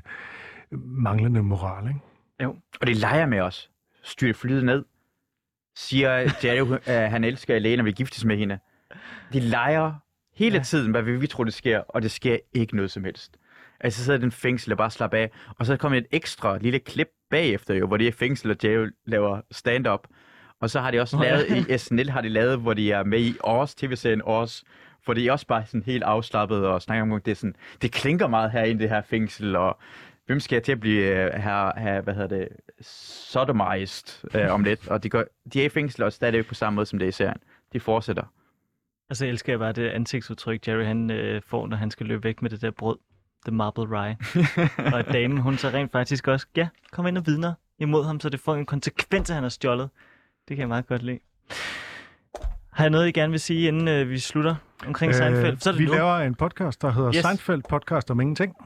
[0.72, 1.88] manglende moral.
[1.88, 2.00] Ikke?
[2.42, 2.56] Jo.
[2.80, 3.70] Og det leger med os.
[4.02, 4.84] Styr flyet ned.
[5.76, 6.10] Siger
[6.44, 8.58] Jerry, at han elsker Elena og vil giftes med hende.
[9.32, 9.92] De leger
[10.36, 10.62] hele Ja.
[10.62, 13.36] tiden, hvad vi, vi tror, det sker, og det sker ikke noget som helst.
[13.80, 15.30] Altså, så sidder den fængsel og bare slapper af.
[15.58, 18.88] Og så kommer et ekstra lille klip bagefter, jo, hvor de er fængsel, og Jerry
[19.06, 20.06] laver stand-up.
[20.60, 23.20] Og så har de også lavet, i SNL har de lavet, hvor de er med
[23.20, 24.64] i Års, tv-serien Års,
[25.04, 27.92] hvor de er også bare sådan helt afslappet og snakker om, det er sådan, det
[27.92, 29.78] klinker meget her i det her fængsel, og
[30.26, 32.48] hvem skal jeg til at blive uh, her, her, hvad hedder det,
[32.80, 34.88] sodomized uh, om lidt.
[34.88, 37.08] Og de, går, de er i fængsel og stadigvæk på samme måde, som det er
[37.08, 37.36] i serien.
[37.72, 38.22] De fortsætter.
[39.10, 42.24] Og så elsker jeg bare det ansigtsudtryk, Jerry han øh, får, når han skal løbe
[42.24, 42.96] væk med det der brød.
[43.46, 44.16] The marble rye.
[44.96, 48.28] og damen, hun så rent faktisk også, ja, kommer ind og vidner imod ham, så
[48.28, 49.90] det får en konsekvens, at han har stjålet.
[50.48, 51.18] Det kan jeg meget godt lide.
[52.72, 54.54] Har jeg noget, I gerne vil sige, inden øh, vi slutter
[54.86, 55.58] omkring Seinfeld?
[55.58, 55.92] Så er det Øh, vi nu.
[55.96, 57.22] laver en podcast, der hedder yes.
[57.22, 58.56] Seinfeld Podcast om ingenting.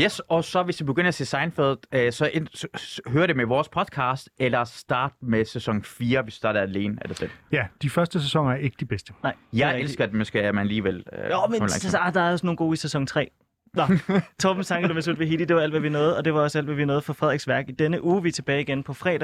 [0.00, 3.26] Yes, og så hvis I begynder at se Seinfeld, øh, så, ind, så, så hør
[3.26, 7.18] det med vores podcast, eller start med sæson 4, hvis du starter alene af det
[7.18, 7.30] selv.
[7.52, 9.12] Ja, de første sæsoner er ikke de bedste.
[9.22, 9.84] Nej, det Jeg rigtigt.
[9.88, 11.04] elsker, at man skal, man alligevel...
[11.12, 13.30] Øh, Jo, men så, der er også nogle gode i sæson 3.
[13.74, 13.82] Nå,
[14.42, 16.58] Torben Sanke, du med Vahidi, det var alt, hvad vi nåede, og det var også
[16.58, 17.68] alt, hvad vi nåede for Frederiks værk.
[17.68, 19.20] I denne uge vi er tilbage igen på fredag